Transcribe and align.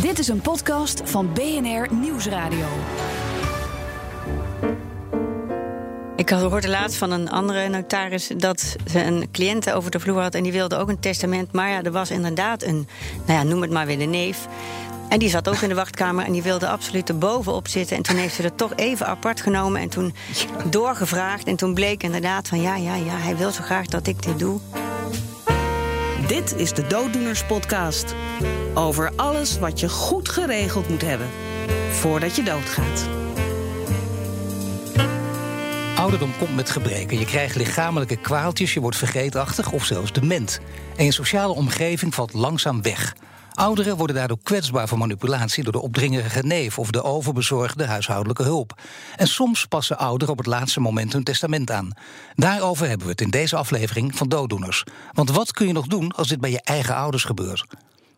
Dit 0.00 0.18
is 0.18 0.28
een 0.28 0.40
podcast 0.40 1.02
van 1.04 1.32
BNR 1.32 1.94
Nieuwsradio. 1.94 2.66
Ik 6.16 6.30
hoorde 6.30 6.68
laatst 6.68 6.96
van 6.96 7.10
een 7.10 7.30
andere 7.30 7.68
notaris 7.68 8.30
dat 8.36 8.76
ze 8.90 9.04
een 9.04 9.28
cliënt 9.32 9.72
over 9.72 9.90
de 9.90 10.00
vloer 10.00 10.20
had 10.20 10.34
en 10.34 10.42
die 10.42 10.52
wilde 10.52 10.76
ook 10.76 10.88
een 10.88 11.00
testament. 11.00 11.52
Maar 11.52 11.68
ja, 11.68 11.82
er 11.82 11.92
was 11.92 12.10
inderdaad 12.10 12.62
een, 12.62 12.88
nou 13.26 13.38
ja, 13.38 13.42
noem 13.42 13.62
het 13.62 13.70
maar 13.70 13.86
weer 13.86 13.98
de 13.98 14.04
neef. 14.04 14.48
En 15.08 15.18
die 15.18 15.28
zat 15.28 15.48
ook 15.48 15.60
in 15.60 15.68
de 15.68 15.74
wachtkamer 15.74 16.24
en 16.24 16.32
die 16.32 16.42
wilde 16.42 16.68
absoluut 16.68 17.08
er 17.08 17.18
bovenop 17.18 17.68
zitten. 17.68 17.96
En 17.96 18.02
toen 18.02 18.16
heeft 18.16 18.34
ze 18.34 18.42
het 18.42 18.58
toch 18.58 18.72
even 18.76 19.06
apart 19.06 19.40
genomen 19.40 19.80
en 19.80 19.88
toen 19.88 20.14
doorgevraagd. 20.64 21.44
En 21.46 21.56
toen 21.56 21.74
bleek 21.74 22.02
inderdaad 22.02 22.48
van 22.48 22.60
ja, 22.60 22.76
ja, 22.76 22.94
ja, 22.94 23.16
hij 23.16 23.36
wil 23.36 23.50
zo 23.50 23.62
graag 23.62 23.86
dat 23.86 24.06
ik 24.06 24.22
dit 24.22 24.38
doe. 24.38 24.60
Dit 26.30 26.56
is 26.56 26.72
de 26.72 26.86
Dooddoeners 26.86 27.44
Podcast. 27.44 28.14
Over 28.74 29.12
alles 29.16 29.58
wat 29.58 29.80
je 29.80 29.88
goed 29.88 30.28
geregeld 30.28 30.88
moet 30.88 31.02
hebben 31.02 31.28
voordat 31.90 32.36
je 32.36 32.42
doodgaat. 32.42 33.08
Ouderdom 35.96 36.36
komt 36.38 36.54
met 36.54 36.70
gebreken. 36.70 37.18
Je 37.18 37.24
krijgt 37.24 37.56
lichamelijke 37.56 38.16
kwaaltjes, 38.16 38.74
je 38.74 38.80
wordt 38.80 38.96
vergeetachtig 38.96 39.72
of 39.72 39.84
zelfs 39.84 40.12
dement. 40.12 40.60
En 40.96 41.04
je 41.04 41.12
sociale 41.12 41.52
omgeving 41.52 42.14
valt 42.14 42.32
langzaam 42.32 42.82
weg. 42.82 43.14
Ouderen 43.54 43.96
worden 43.96 44.16
daardoor 44.16 44.38
kwetsbaar 44.42 44.88
voor 44.88 44.98
manipulatie 44.98 45.62
door 45.62 45.72
de 45.72 45.82
opdringerige 45.82 46.42
neef 46.42 46.78
of 46.78 46.90
de 46.90 47.02
overbezorgde 47.02 47.86
huishoudelijke 47.86 48.42
hulp. 48.42 48.80
En 49.16 49.26
soms 49.26 49.66
passen 49.66 49.98
ouderen 49.98 50.32
op 50.32 50.38
het 50.38 50.46
laatste 50.46 50.80
moment 50.80 51.12
hun 51.12 51.24
testament 51.24 51.70
aan. 51.70 51.92
Daarover 52.34 52.88
hebben 52.88 53.06
we 53.06 53.12
het 53.12 53.20
in 53.20 53.30
deze 53.30 53.56
aflevering 53.56 54.16
van 54.16 54.28
Dooddoeners. 54.28 54.84
Want 55.12 55.30
wat 55.30 55.52
kun 55.52 55.66
je 55.66 55.72
nog 55.72 55.86
doen 55.86 56.12
als 56.12 56.28
dit 56.28 56.40
bij 56.40 56.50
je 56.50 56.62
eigen 56.62 56.94
ouders 56.94 57.24
gebeurt? 57.24 57.64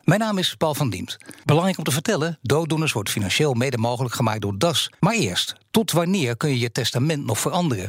Mijn 0.04 0.20
naam 0.20 0.38
is 0.38 0.54
Paul 0.54 0.74
van 0.74 0.90
Diemt. 0.90 1.18
Belangrijk 1.45 1.78
om 1.78 1.84
te 1.84 1.90
vertellen: 1.90 2.38
dooddoeners 2.42 2.92
wordt 2.92 3.10
financieel 3.10 3.54
mede 3.54 3.78
mogelijk 3.78 4.14
gemaakt 4.14 4.40
door 4.40 4.59
DAS. 4.59 4.90
Maar 5.01 5.14
eerst, 5.14 5.54
tot 5.70 5.92
wanneer 5.92 6.37
kun 6.37 6.48
je 6.51 6.59
je 6.59 6.73
testament 6.73 7.24
nog 7.24 7.38
veranderen? 7.38 7.88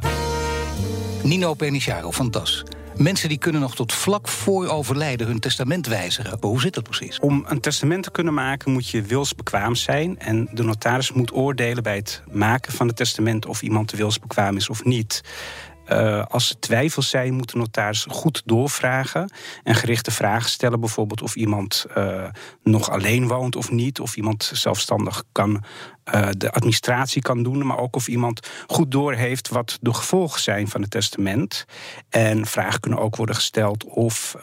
Nino 1.23 1.53
Pernicharo 1.53 2.11
van 2.11 2.31
DAS. 2.31 2.63
Mensen 2.97 3.29
die 3.29 3.37
kunnen 3.37 3.61
nog 3.61 3.75
tot 3.75 3.93
vlak 3.93 4.27
voor 4.27 4.67
overlijden 4.67 5.27
hun 5.27 5.39
testament 5.39 5.87
wijzigen. 5.87 6.37
Hoe 6.41 6.61
zit 6.61 6.73
dat 6.73 6.83
precies? 6.83 7.19
Om 7.19 7.45
een 7.47 7.59
testament 7.59 8.03
te 8.03 8.11
kunnen 8.11 8.33
maken 8.33 8.71
moet 8.71 8.89
je 8.89 9.01
wilsbekwaam 9.01 9.75
zijn. 9.75 10.19
En 10.19 10.49
de 10.51 10.63
notaris 10.63 11.11
moet 11.11 11.33
oordelen 11.33 11.83
bij 11.83 11.95
het 11.95 12.21
maken 12.31 12.73
van 12.73 12.87
het 12.87 12.95
testament 12.95 13.45
of 13.45 13.61
iemand 13.61 13.91
wilsbekwaam 13.91 14.55
is 14.55 14.69
of 14.69 14.83
niet. 14.83 15.23
Uh, 15.91 16.25
als 16.25 16.49
er 16.49 16.59
twijfels 16.59 17.09
zijn, 17.09 17.33
moet 17.33 17.51
de 17.51 17.57
notaris 17.57 18.05
goed 18.09 18.41
doorvragen 18.45 19.31
en 19.63 19.75
gerichte 19.75 20.11
vragen 20.11 20.49
stellen. 20.49 20.79
Bijvoorbeeld 20.79 21.21
of 21.21 21.35
iemand 21.35 21.85
uh, 21.97 22.25
nog 22.63 22.89
alleen 22.89 23.27
woont 23.27 23.55
of 23.55 23.71
niet, 23.71 23.99
of 23.99 24.15
iemand 24.15 24.51
zelfstandig 24.53 25.23
kan 25.31 25.63
uh, 26.13 26.27
de 26.37 26.51
administratie 26.51 27.21
kan 27.21 27.43
doen, 27.43 27.65
maar 27.65 27.77
ook 27.77 27.95
of 27.95 28.07
iemand 28.07 28.47
goed 28.67 28.91
doorheeft 28.91 29.49
wat 29.49 29.77
de 29.81 29.93
gevolgen 29.93 30.41
zijn 30.41 30.67
van 30.67 30.81
het 30.81 30.91
testament. 30.91 31.65
En 32.09 32.45
vragen 32.45 32.79
kunnen 32.79 32.99
ook 32.99 33.15
worden 33.15 33.35
gesteld 33.35 33.83
of 33.83 34.35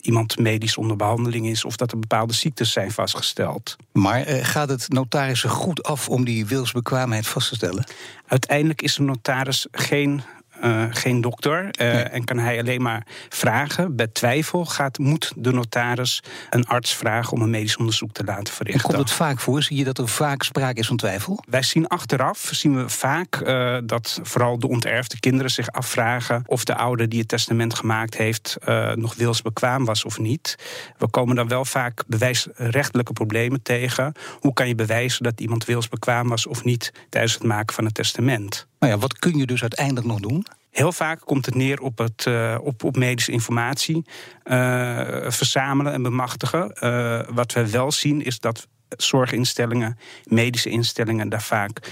iemand 0.00 0.38
medisch 0.38 0.76
onder 0.76 0.96
behandeling 0.96 1.46
is, 1.46 1.64
of 1.64 1.76
dat 1.76 1.92
er 1.92 1.98
bepaalde 1.98 2.34
ziektes 2.34 2.72
zijn 2.72 2.90
vastgesteld. 2.90 3.76
Maar 3.92 4.24
gaat 4.26 4.68
het 4.68 4.88
notarissen 4.88 5.50
goed 5.50 5.82
af 5.82 6.08
om 6.08 6.24
die 6.24 6.46
wilsbekwaamheid 6.46 7.26
vast 7.26 7.48
te 7.48 7.54
stellen? 7.54 7.84
Uiteindelijk 8.26 8.82
is 8.82 8.94
de 8.94 9.02
notaris 9.02 9.66
geen 9.70 10.22
uh, 10.64 10.84
geen 10.90 11.20
dokter. 11.20 11.68
Uh, 11.80 12.14
En 12.14 12.24
kan 12.24 12.38
hij 12.38 12.58
alleen 12.58 12.82
maar 12.82 13.06
vragen. 13.28 13.96
Bij 13.96 14.06
twijfel 14.06 14.64
gaat, 14.64 14.98
moet 14.98 15.32
de 15.36 15.52
notaris 15.52 16.22
een 16.50 16.66
arts 16.66 16.94
vragen 16.94 17.32
om 17.32 17.42
een 17.42 17.50
medisch 17.50 17.76
onderzoek 17.76 18.12
te 18.12 18.24
laten 18.24 18.54
verrichten. 18.54 18.84
En 18.84 18.94
komt 18.94 19.08
het 19.08 19.16
vaak 19.16 19.40
voor? 19.40 19.62
Zie 19.62 19.76
je 19.76 19.84
dat 19.84 19.98
er 19.98 20.08
vaak 20.08 20.42
sprake 20.42 20.80
is 20.80 20.86
van 20.86 20.96
twijfel? 20.96 21.44
Wij 21.48 21.62
zien 21.62 21.86
achteraf 21.86 22.48
zien 22.52 22.76
we 22.76 22.88
vaak 22.88 23.40
uh, 23.40 23.78
dat 23.84 24.20
vooral 24.22 24.58
de 24.58 24.68
onterfde 24.68 25.20
kinderen 25.20 25.50
zich 25.50 25.72
afvragen 25.72 26.42
of 26.46 26.64
de 26.64 26.74
ouder 26.74 27.08
die 27.08 27.18
het 27.18 27.28
testament 27.28 27.74
gemaakt 27.74 28.16
heeft 28.16 28.56
nog 28.94 29.14
wilsbekwaam 29.14 29.84
was 29.84 30.04
of 30.04 30.18
niet. 30.18 30.56
We 30.98 31.08
komen 31.08 31.36
dan 31.36 31.48
wel 31.48 31.64
vaak 31.64 32.02
bewijsrechtelijke 32.06 33.12
problemen 33.12 33.62
tegen. 33.62 34.12
Hoe 34.40 34.52
kan 34.52 34.68
je 34.68 34.74
bewijzen 34.74 35.22
dat 35.22 35.40
iemand 35.40 35.64
wilsbekwaam 35.64 36.28
was 36.28 36.46
of 36.46 36.64
niet 36.64 36.92
tijdens 37.08 37.34
het 37.34 37.42
maken 37.42 37.74
van 37.74 37.84
het 37.84 37.94
testament? 37.94 38.68
Nou 38.80 38.92
ja, 38.92 38.98
wat 38.98 39.18
kun 39.18 39.38
je 39.38 39.46
dus 39.46 39.60
uiteindelijk 39.60 40.06
nog 40.06 40.20
doen? 40.20 40.46
Heel 40.70 40.92
vaak 40.92 41.20
komt 41.24 41.46
het 41.46 41.54
neer 41.54 41.80
op, 41.80 41.98
het, 41.98 42.24
uh, 42.28 42.58
op, 42.62 42.84
op 42.84 42.96
medische 42.96 43.32
informatie 43.32 44.04
uh, 44.44 45.30
verzamelen 45.30 45.92
en 45.92 46.02
bemachtigen. 46.02 46.72
Uh, 46.80 47.20
wat 47.34 47.52
we 47.52 47.70
wel 47.70 47.92
zien 47.92 48.24
is 48.24 48.38
dat 48.38 48.66
zorginstellingen, 48.88 49.98
medische 50.24 50.70
instellingen 50.70 51.28
daar 51.28 51.42
vaak 51.42 51.90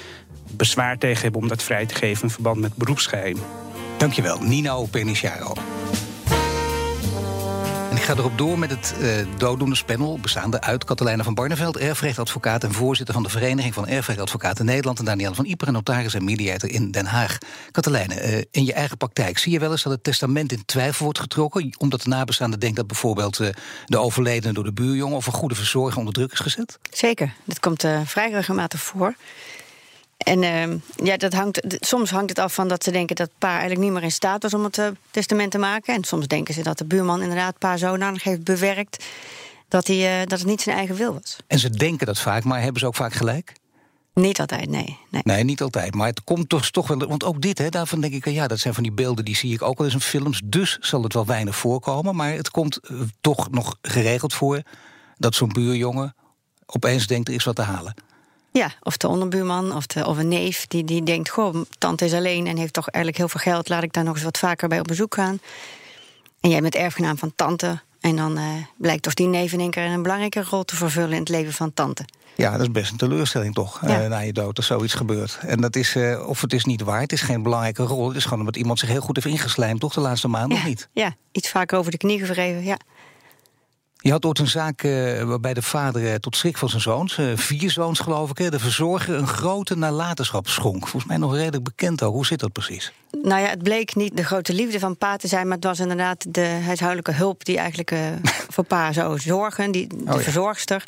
bezwaar 0.50 0.98
tegen 0.98 1.22
hebben 1.22 1.40
om 1.40 1.48
dat 1.48 1.62
vrij 1.62 1.86
te 1.86 1.94
geven 1.94 2.22
in 2.22 2.30
verband 2.30 2.60
met 2.60 2.74
beroepsgeheim. 2.74 3.36
Dankjewel, 3.96 4.40
Nino 4.40 4.88
Pernicharo 7.88 8.18
ik 8.18 8.18
ga 8.18 8.28
erop 8.28 8.38
door 8.38 8.58
met 8.58 8.70
het 8.70 8.94
uh, 9.00 9.26
dooddoenerspanel, 9.38 10.18
bestaande 10.18 10.60
uit 10.60 10.84
Katelijne 10.84 11.22
van 11.24 11.34
Barneveld, 11.34 11.76
erfrechtadvocaat 11.76 12.64
en 12.64 12.72
voorzitter 12.72 13.14
van 13.14 13.22
de 13.22 13.28
Vereniging 13.28 13.74
van 13.74 13.86
Erfrechtadvocaten 13.86 14.64
Nederland, 14.64 14.98
en 14.98 15.04
Danielle 15.04 15.34
van 15.34 15.44
Ieper, 15.44 15.72
notaris 15.72 16.14
en 16.14 16.24
mediator 16.24 16.70
in 16.70 16.90
Den 16.90 17.06
Haag. 17.06 17.38
Katelijne, 17.70 18.14
uh, 18.14 18.42
in 18.50 18.64
je 18.64 18.72
eigen 18.72 18.96
praktijk 18.96 19.38
zie 19.38 19.52
je 19.52 19.58
wel 19.58 19.70
eens 19.70 19.82
dat 19.82 19.92
het 19.92 20.04
testament 20.04 20.52
in 20.52 20.64
twijfel 20.64 21.04
wordt 21.04 21.18
getrokken, 21.18 21.74
omdat 21.78 22.02
de 22.02 22.08
nabestaande 22.08 22.58
denkt 22.58 22.76
dat 22.76 22.86
bijvoorbeeld 22.86 23.38
uh, 23.38 23.48
de 23.86 23.98
overledene 23.98 24.52
door 24.52 24.64
de 24.64 24.72
buurjongen 24.72 25.16
of 25.16 25.26
een 25.26 25.32
goede 25.32 25.54
verzorger 25.54 25.98
onder 25.98 26.14
druk 26.14 26.32
is 26.32 26.40
gezet? 26.40 26.78
Zeker, 26.90 27.32
dat 27.44 27.60
komt 27.60 27.84
vrij 28.04 28.30
regelmatig 28.30 28.80
voor. 28.80 29.14
En 30.18 30.42
uh, 30.42 30.80
ja, 31.06 31.16
dat 31.16 31.32
hangt, 31.32 31.76
soms 31.80 32.10
hangt 32.10 32.28
het 32.28 32.38
af 32.38 32.54
van 32.54 32.68
dat 32.68 32.84
ze 32.84 32.90
denken 32.90 33.16
dat 33.16 33.30
pa 33.38 33.50
eigenlijk 33.50 33.80
niet 33.80 33.92
meer 33.92 34.02
in 34.02 34.12
staat 34.12 34.42
was 34.42 34.54
om 34.54 34.64
het 34.64 34.78
uh, 34.78 34.86
testament 35.10 35.50
te 35.50 35.58
maken. 35.58 35.94
En 35.94 36.04
soms 36.04 36.26
denken 36.26 36.54
ze 36.54 36.62
dat 36.62 36.78
de 36.78 36.84
buurman 36.84 37.22
inderdaad 37.22 37.58
pa 37.58 37.76
zodanig 37.76 38.22
heeft 38.22 38.44
bewerkt 38.44 39.04
dat, 39.68 39.86
hij, 39.86 40.20
uh, 40.20 40.26
dat 40.26 40.38
het 40.38 40.48
niet 40.48 40.60
zijn 40.60 40.76
eigen 40.76 40.96
wil 40.96 41.12
was. 41.12 41.36
En 41.46 41.58
ze 41.58 41.70
denken 41.70 42.06
dat 42.06 42.18
vaak, 42.18 42.44
maar 42.44 42.62
hebben 42.62 42.80
ze 42.80 42.86
ook 42.86 42.94
vaak 42.94 43.12
gelijk? 43.12 43.52
Niet 44.14 44.40
altijd, 44.40 44.68
nee. 44.68 44.98
Nee, 45.10 45.22
nee 45.24 45.44
niet 45.44 45.62
altijd. 45.62 45.94
Maar 45.94 46.06
het 46.06 46.24
komt 46.24 46.48
toch, 46.48 46.70
toch 46.70 46.88
wel. 46.88 46.98
Want 46.98 47.24
ook 47.24 47.40
dit, 47.40 47.58
hè, 47.58 47.68
daarvan 47.68 48.00
denk 48.00 48.12
ik, 48.12 48.24
ja, 48.28 48.46
dat 48.46 48.58
zijn 48.58 48.74
van 48.74 48.82
die 48.82 48.92
beelden 48.92 49.24
die 49.24 49.36
zie 49.36 49.52
ik 49.52 49.62
ook 49.62 49.78
wel 49.78 49.86
eens 49.86 49.94
in 49.94 50.00
films. 50.00 50.40
Dus 50.44 50.76
zal 50.80 51.02
het 51.02 51.12
wel 51.12 51.26
weinig 51.26 51.56
voorkomen. 51.56 52.16
Maar 52.16 52.32
het 52.32 52.50
komt 52.50 52.80
toch 53.20 53.50
nog 53.50 53.76
geregeld 53.82 54.34
voor 54.34 54.62
dat 55.16 55.34
zo'n 55.34 55.52
buurjongen 55.52 56.14
opeens 56.66 57.06
denkt 57.06 57.28
er 57.28 57.34
is 57.34 57.44
wat 57.44 57.56
te 57.56 57.62
halen. 57.62 57.94
Ja, 58.58 58.70
of 58.82 58.96
de 58.96 59.08
onderbuurman 59.08 59.74
of, 59.74 59.86
de, 59.86 60.06
of 60.06 60.18
een 60.18 60.28
neef 60.28 60.66
die, 60.66 60.84
die 60.84 61.02
denkt: 61.02 61.28
Goh, 61.28 61.54
tante 61.78 62.04
is 62.04 62.12
alleen 62.12 62.46
en 62.46 62.56
heeft 62.56 62.72
toch 62.72 62.88
eigenlijk 62.88 63.16
heel 63.16 63.28
veel 63.38 63.52
geld, 63.52 63.68
laat 63.68 63.82
ik 63.82 63.92
daar 63.92 64.04
nog 64.04 64.14
eens 64.14 64.24
wat 64.24 64.38
vaker 64.38 64.68
bij 64.68 64.80
op 64.80 64.86
bezoek 64.86 65.14
gaan. 65.14 65.40
En 66.40 66.50
jij 66.50 66.60
bent 66.60 66.74
erfgenaam 66.74 67.18
van 67.18 67.32
tante. 67.36 67.80
En 68.00 68.16
dan 68.16 68.38
uh, 68.38 68.44
blijkt 68.76 69.02
toch 69.02 69.14
die 69.14 69.26
neef 69.26 69.52
in 69.52 69.60
één 69.60 69.70
keer 69.70 69.84
een 69.84 70.02
belangrijke 70.02 70.42
rol 70.42 70.64
te 70.64 70.76
vervullen 70.76 71.12
in 71.12 71.18
het 71.18 71.28
leven 71.28 71.52
van 71.52 71.74
tante. 71.74 72.04
Ja, 72.34 72.52
dat 72.52 72.60
is 72.60 72.70
best 72.70 72.90
een 72.90 72.96
teleurstelling 72.96 73.54
toch, 73.54 73.80
ja. 73.86 74.02
uh, 74.02 74.08
na 74.08 74.18
je 74.18 74.32
dood, 74.32 74.56
als 74.56 74.66
zoiets 74.66 74.94
gebeurt. 74.94 75.38
En 75.40 75.60
dat 75.60 75.76
is, 75.76 75.94
uh, 75.94 76.28
of 76.28 76.40
het 76.40 76.52
is 76.52 76.64
niet 76.64 76.82
waar, 76.82 77.00
het 77.00 77.12
is 77.12 77.20
geen 77.20 77.42
belangrijke 77.42 77.82
rol. 77.82 78.08
Het 78.08 78.16
is 78.16 78.24
gewoon 78.24 78.38
omdat 78.38 78.56
iemand 78.56 78.78
zich 78.78 78.88
heel 78.88 79.00
goed 79.00 79.16
heeft 79.16 79.28
ingeslijmd, 79.28 79.80
toch, 79.80 79.94
de 79.94 80.00
laatste 80.00 80.28
maanden, 80.28 80.56
ja, 80.56 80.62
of 80.62 80.68
niet? 80.68 80.88
Ja, 80.92 81.14
iets 81.32 81.48
vaker 81.48 81.78
over 81.78 81.90
de 81.90 81.96
knie 81.96 82.18
gevreven, 82.18 82.64
ja. 82.64 82.78
Je 84.00 84.10
had 84.10 84.24
ooit 84.24 84.38
een 84.38 84.46
zaak 84.46 84.82
uh, 84.82 85.22
waarbij 85.22 85.54
de 85.54 85.62
vader 85.62 86.02
uh, 86.02 86.14
tot 86.14 86.36
schrik 86.36 86.58
van 86.58 86.68
zijn 86.68 86.82
zoons, 86.82 87.18
uh, 87.18 87.36
vier 87.36 87.70
zoons 87.70 87.98
geloof 87.98 88.30
ik, 88.30 88.50
de 88.50 88.58
verzorger 88.58 89.14
een 89.14 89.26
grote 89.26 89.76
nalatenschap 89.76 90.48
schonk. 90.48 90.80
Volgens 90.80 91.04
mij 91.04 91.16
nog 91.16 91.34
redelijk 91.34 91.64
bekend 91.64 92.02
ook. 92.02 92.14
Hoe 92.14 92.26
zit 92.26 92.40
dat 92.40 92.52
precies? 92.52 92.92
Nou 93.22 93.40
ja, 93.40 93.48
het 93.48 93.62
bleek 93.62 93.94
niet 93.94 94.16
de 94.16 94.24
grote 94.24 94.54
liefde 94.54 94.78
van 94.78 94.96
pa 94.96 95.16
te 95.16 95.28
zijn, 95.28 95.46
maar 95.46 95.56
het 95.56 95.64
was 95.64 95.80
inderdaad 95.80 96.34
de 96.34 96.60
huishoudelijke 96.64 97.12
hulp 97.12 97.44
die 97.44 97.58
eigenlijk 97.58 97.94
voor 98.54 98.64
pa 98.64 98.92
zou 98.92 99.18
zorgen, 99.18 99.70
die, 99.70 99.86
de 99.86 99.96
oh, 99.96 100.14
ja. 100.14 100.20
verzorgster. 100.20 100.84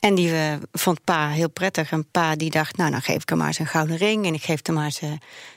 En 0.00 0.14
die 0.14 0.32
vond 0.72 1.04
pa 1.04 1.28
heel 1.28 1.50
prettig. 1.50 1.90
En 1.90 2.10
pa 2.10 2.36
die 2.36 2.50
dacht, 2.50 2.76
nou 2.76 2.90
dan 2.90 3.02
geef 3.02 3.22
ik 3.22 3.28
hem 3.28 3.38
maar 3.38 3.46
eens 3.46 3.58
een 3.58 3.66
gouden 3.66 3.96
ring. 3.96 4.26
En 4.26 4.34
ik 4.34 4.42
geef 4.42 4.60
hem 4.62 4.74
maar 4.74 4.84
eens 4.84 5.00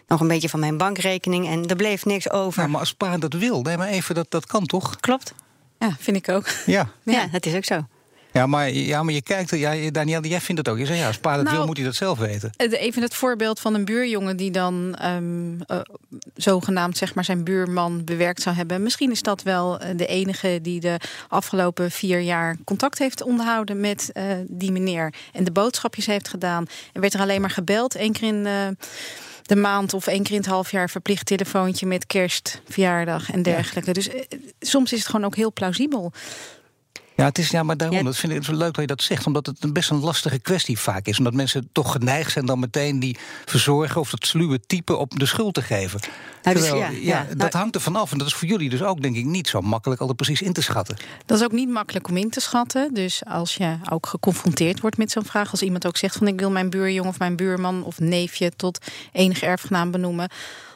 nog 0.07 0.19
een 0.19 0.27
beetje 0.27 0.49
van 0.49 0.59
mijn 0.59 0.77
bankrekening. 0.77 1.47
En 1.47 1.67
er 1.67 1.75
bleef 1.75 2.05
niks 2.05 2.29
over. 2.29 2.59
Nou, 2.59 2.71
maar 2.71 2.79
als 2.79 2.93
pa 2.93 3.17
dat 3.17 3.33
wil, 3.33 3.61
nee 3.61 3.77
maar 3.77 3.87
even, 3.87 4.15
dat, 4.15 4.31
dat 4.31 4.45
kan 4.45 4.65
toch? 4.65 4.95
Klopt. 4.95 5.33
Ja, 5.81 5.95
vind 5.99 6.17
ik 6.17 6.29
ook. 6.29 6.47
Ja, 6.65 6.89
ja 7.03 7.27
dat 7.27 7.45
is 7.45 7.55
ook 7.55 7.65
zo. 7.65 7.85
Ja, 8.33 8.47
maar, 8.47 8.71
ja, 8.71 9.03
maar 9.03 9.13
je 9.13 9.21
kijkt, 9.21 9.49
ja, 9.49 9.91
Daniel, 9.91 10.25
jij 10.25 10.41
vindt 10.41 10.61
het 10.61 10.69
ook. 10.69 10.77
Je 10.77 10.85
zegt 10.85 10.99
ja, 10.99 11.07
als 11.07 11.17
pa 11.17 11.35
dat 11.35 11.43
nou, 11.43 11.57
wil, 11.57 11.65
moet 11.65 11.77
hij 11.77 11.85
dat 11.85 11.95
zelf 11.95 12.19
weten. 12.19 12.51
Even 12.57 13.01
het 13.01 13.15
voorbeeld 13.15 13.59
van 13.59 13.73
een 13.73 13.85
buurjongen 13.85 14.37
die 14.37 14.51
dan 14.51 14.97
um, 15.05 15.59
uh, 15.67 15.79
zogenaamd 16.35 16.97
zeg 16.97 17.15
maar, 17.15 17.23
zijn 17.23 17.43
buurman 17.43 18.03
bewerkt 18.03 18.41
zou 18.41 18.55
hebben. 18.55 18.83
Misschien 18.83 19.11
is 19.11 19.21
dat 19.21 19.43
wel 19.43 19.79
de 19.95 20.05
enige 20.05 20.59
die 20.61 20.79
de 20.79 20.97
afgelopen 21.27 21.91
vier 21.91 22.19
jaar 22.19 22.57
contact 22.63 22.99
heeft 22.99 23.21
onderhouden 23.21 23.79
met 23.79 24.09
uh, 24.13 24.23
die 24.47 24.71
meneer. 24.71 25.13
En 25.33 25.43
de 25.43 25.51
boodschapjes 25.51 26.05
heeft 26.05 26.27
gedaan. 26.27 26.65
En 26.93 27.01
werd 27.01 27.13
er 27.13 27.19
alleen 27.19 27.41
maar 27.41 27.49
gebeld, 27.49 27.95
één 27.95 28.11
keer 28.11 28.27
in. 28.27 28.45
Uh, 28.45 28.67
de 29.41 29.55
maand 29.55 29.93
of 29.93 30.07
één 30.07 30.23
keer 30.23 30.31
in 30.31 30.41
het 30.41 30.49
half 30.49 30.71
jaar 30.71 30.89
verplicht 30.89 31.25
telefoontje 31.25 31.85
met 31.85 32.05
kerst, 32.05 32.61
verjaardag 32.69 33.31
en 33.31 33.41
dergelijke. 33.41 33.87
Ja. 33.87 33.93
Dus 33.93 34.09
eh, 34.09 34.21
soms 34.59 34.93
is 34.93 34.99
het 34.99 35.07
gewoon 35.07 35.25
ook 35.25 35.35
heel 35.35 35.53
plausibel. 35.53 36.11
Ja, 37.21 37.27
het 37.27 37.37
is, 37.37 37.49
ja 37.49 37.63
maar 37.63 37.77
daarom, 37.77 38.03
dat 38.03 38.17
vind 38.17 38.33
ik 38.33 38.43
zo 38.43 38.51
leuk 38.53 38.73
dat 38.73 38.81
je 38.81 38.87
dat 38.87 39.01
zegt. 39.01 39.27
Omdat 39.27 39.45
het 39.45 39.63
een 39.63 39.73
best 39.73 39.89
een 39.89 39.99
lastige 39.99 40.39
kwestie 40.39 40.79
vaak 40.79 41.05
is. 41.05 41.17
Omdat 41.17 41.33
mensen 41.33 41.69
toch 41.71 41.91
geneigd 41.91 42.31
zijn 42.31 42.45
dan 42.45 42.59
meteen 42.59 42.99
die 42.99 43.17
verzorger... 43.45 43.99
of 43.99 44.09
dat 44.09 44.25
sluwe 44.25 44.59
type 44.59 44.95
op 44.95 45.19
de 45.19 45.25
schuld 45.25 45.53
te 45.53 45.61
geven. 45.61 45.99
Nou, 46.43 46.55
dus 46.55 46.65
Terwijl, 46.65 46.91
ja, 46.91 46.97
ja, 46.97 46.99
ja. 47.01 47.25
dat 47.27 47.37
Nou- 47.37 47.51
hangt 47.51 47.75
er 47.75 47.81
vanaf. 47.81 48.11
En 48.11 48.17
dat 48.17 48.27
is 48.27 48.33
voor 48.33 48.47
jullie 48.47 48.69
dus 48.69 48.83
ook, 48.83 49.01
denk 49.01 49.15
ik, 49.15 49.25
niet 49.25 49.47
zo 49.47 49.61
makkelijk... 49.61 49.99
altijd 50.01 50.17
precies 50.17 50.41
in 50.41 50.53
te 50.53 50.61
schatten. 50.61 50.97
Dat 51.25 51.37
is 51.37 51.43
ook 51.43 51.51
niet 51.51 51.69
makkelijk 51.69 52.07
om 52.07 52.17
in 52.17 52.29
te 52.29 52.39
schatten. 52.39 52.93
Dus 52.93 53.25
als 53.25 53.55
je 53.55 53.77
ook 53.89 54.05
geconfronteerd 54.05 54.79
wordt 54.79 54.97
met 54.97 55.11
zo'n 55.11 55.25
vraag, 55.25 55.51
als 55.51 55.61
iemand 55.61 55.87
ook 55.87 55.97
zegt 55.97 56.15
van 56.15 56.27
ik 56.27 56.39
wil 56.39 56.51
mijn 56.51 56.69
buurjong 56.69 57.07
of 57.07 57.19
mijn 57.19 57.35
buurman 57.35 57.83
of 57.83 57.99
neefje 57.99 58.51
tot 58.55 58.85
enige 59.11 59.45
erfgenaam 59.45 59.91
benoemen. 59.91 60.29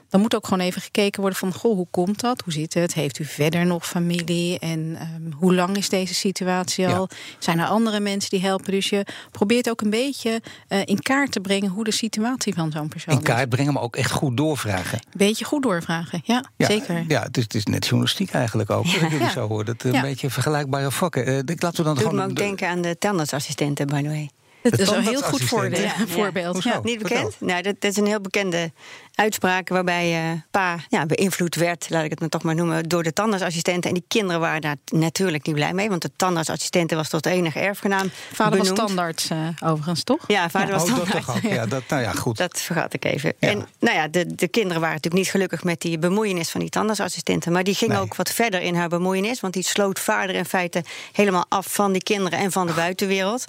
Dan 0.10 0.22
moet 0.22 0.36
ook 0.36 0.48
gewoon 0.48 0.66
even 0.66 0.82
gekeken 0.82 1.22
worden 1.22 1.40
van, 1.40 1.54
goh, 1.54 1.76
hoe 1.76 1.88
komt 1.92 2.20
dat? 2.22 2.42
Hoe 2.44 2.54
zit 2.54 2.74
het? 2.74 2.94
Heeft 2.94 3.20
u 3.20 3.26
verder 3.26 3.66
nog 3.66 3.88
familie? 3.88 4.60
En 4.60 4.96
ehm, 5.00 5.32
hoe 5.38 5.56
lang 5.56 5.78
is 5.78 5.90
deze 5.90 6.14
situatie 6.14 6.88
al? 6.88 7.10
Zijn 7.40 7.60
er 7.60 7.66
andere 7.68 8.00
mensen 8.00 8.30
die 8.30 8.42
helpen? 8.42 8.72
Dus 8.72 8.90
je 8.90 9.06
probeert 9.32 9.70
ook 9.70 9.82
een 9.82 9.90
beetje 9.90 10.42
eh, 10.68 10.80
in 10.86 11.02
kaart 11.02 11.32
te 11.32 11.40
brengen 11.40 11.70
hoe 11.70 11.84
de 11.84 11.92
situatie 11.94 12.54
van 12.54 12.72
zo'n 12.72 12.88
persoon 12.88 13.14
In 13.14 13.20
is. 13.20 13.26
kaart 13.28 13.50
brengen, 13.50 13.74
maar 13.74 13.84
ook 13.84 13.96
echt 13.96 14.12
goed 14.12 14.38
doorvragen. 14.38 14.98
Een 14.98 15.12
beetje 15.18 15.46
goed 15.46 15.64
doorvragen, 15.64 16.22
ja, 16.24 16.44
Ja, 16.58 16.66
zeker. 16.68 17.06
Ja, 17.08 17.22
het 17.22 17.38
is, 17.38 17.44
het 17.44 17.56
is 17.56 17.66
net 17.66 17.84
journalistiek 17.86 18.32
eigenlijk 18.32 18.70
ook. 18.70 18.86
Jullie 18.86 19.20
Ja. 19.20 19.30
zo 19.30 19.48
hoor. 19.48 19.66
Dat 19.66 19.84
een 19.84 19.92
Ja. 19.92 20.02
beetje 20.02 20.30
vergelijkbare 20.30 20.92
vakken. 20.92 21.26
Eh, 21.26 21.38
ik- 21.38 21.62
laten 21.62 21.78
we 21.78 21.84
dan 21.84 21.94
Doet 21.94 22.04
gewoon. 22.04 22.16
me 22.16 22.24
ook 22.24 22.36
de- 22.36 22.44
denken 22.44 22.68
aan 22.70 22.82
de 22.82 22.98
tandartsassistenten, 22.98 23.88
by 23.88 24.02
the 24.02 24.08
way. 24.08 24.30
Dat 24.70 24.80
is 24.80 24.90
een 24.90 25.04
heel 25.04 25.22
goed 25.22 25.50
ja. 25.78 25.94
Voorbeeld. 26.08 26.64
Ja. 26.64 26.80
Niet 26.84 27.02
bekend? 27.02 27.36
Nou, 27.40 27.62
dat, 27.62 27.76
dat 27.80 27.92
is 27.92 27.98
een 27.98 28.06
heel 28.06 28.22
bekende 28.22 28.72
uitspraak 29.16 29.70
waarbij 29.70 30.14
eh, 30.14 30.40
pa 30.52 30.78
ja, 30.90 31.06
beïnvloed 31.06 31.56
werd, 31.56 31.90
laat 31.90 32.04
ik 32.04 32.10
het 32.10 32.20
maar 32.20 32.30
toch 32.30 32.44
maar 32.44 32.56
noemen, 32.56 32.90
door 32.90 33.04
de 33.04 33.14
tandartsassistenten. 33.14 33.90
En 33.90 33.96
die 33.96 34.06
kinderen 34.08 34.42
waren 34.42 34.62
daar 34.62 34.76
natuurlijk 34.86 35.46
niet 35.46 35.56
blij 35.56 35.74
mee, 35.74 35.90
want 35.90 36.02
de 36.02 36.12
tandartsassistenten 36.16 36.98
was 36.98 37.10
tot 37.10 37.24
de 37.24 37.30
enige 37.30 37.60
erfgenaam 37.60 38.12
Vader 38.34 38.58
was 38.58 38.68
standaard 38.68 39.28
eh, 39.32 39.70
overigens, 39.70 40.04
toch? 40.04 40.24
Ja, 40.28 40.50
vader 40.50 40.74
was 40.74 40.84
Oh, 40.90 40.98
dat 40.98 41.12
toch 41.12 41.36
ook. 41.36 41.42
Ja, 41.42 41.66
dat, 41.66 41.84
nou 41.88 42.02
ja, 42.02 42.12
goed. 42.12 42.38
Dat 42.38 42.62
vergat 42.62 42.94
ik 42.94 43.06
even. 43.06 43.34
Ja. 43.40 43.50
En 43.50 43.68
nou 43.80 43.96
ja, 43.96 44.08
de, 44.08 44.36
de 44.36 44.48
kinderen 44.48 44.82
waren 44.82 44.96
natuurlijk 44.96 45.24
niet 45.24 45.32
gelukkig 45.32 45.64
met 45.64 45.82
die 45.82 46.00
bemoeienis 46.00 46.50
van 46.50 46.60
die 46.60 46.70
tandartsassistenten. 46.70 47.52
Maar 47.52 47.64
die 47.64 47.76
ging 47.76 47.92
Nee. 47.92 48.00
ook 48.00 48.16
wat 48.16 48.32
verder 48.32 48.62
in 48.62 48.76
haar 48.76 48.90
bemoeienis. 48.90 49.40
Want 49.40 49.54
die 49.54 49.64
sloot 49.64 50.00
vader 50.00 50.36
in 50.36 50.46
feite 50.46 50.84
helemaal 51.12 51.46
af 51.50 51.68
van 51.70 51.92
die 51.92 52.04
kinderen 52.04 52.40
en 52.40 52.52
van 52.52 52.68
de 52.68 52.74
buitenwereld. 52.74 53.46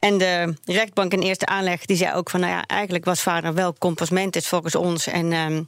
En 0.00 0.18
de 0.18 0.54
rechtbank 0.64 1.12
in 1.12 1.20
eerste 1.20 1.46
aanleg 1.46 1.84
die 1.84 1.96
zei 1.96 2.14
ook 2.14 2.30
van... 2.30 2.40
nou 2.40 2.52
ja, 2.52 2.64
eigenlijk 2.66 3.04
was 3.04 3.20
vader 3.22 3.54
wel 3.54 3.74
compasmentis 3.78 4.48
volgens 4.48 4.74
ons. 4.74 5.06
En 5.06 5.32
ehm, 5.32 5.62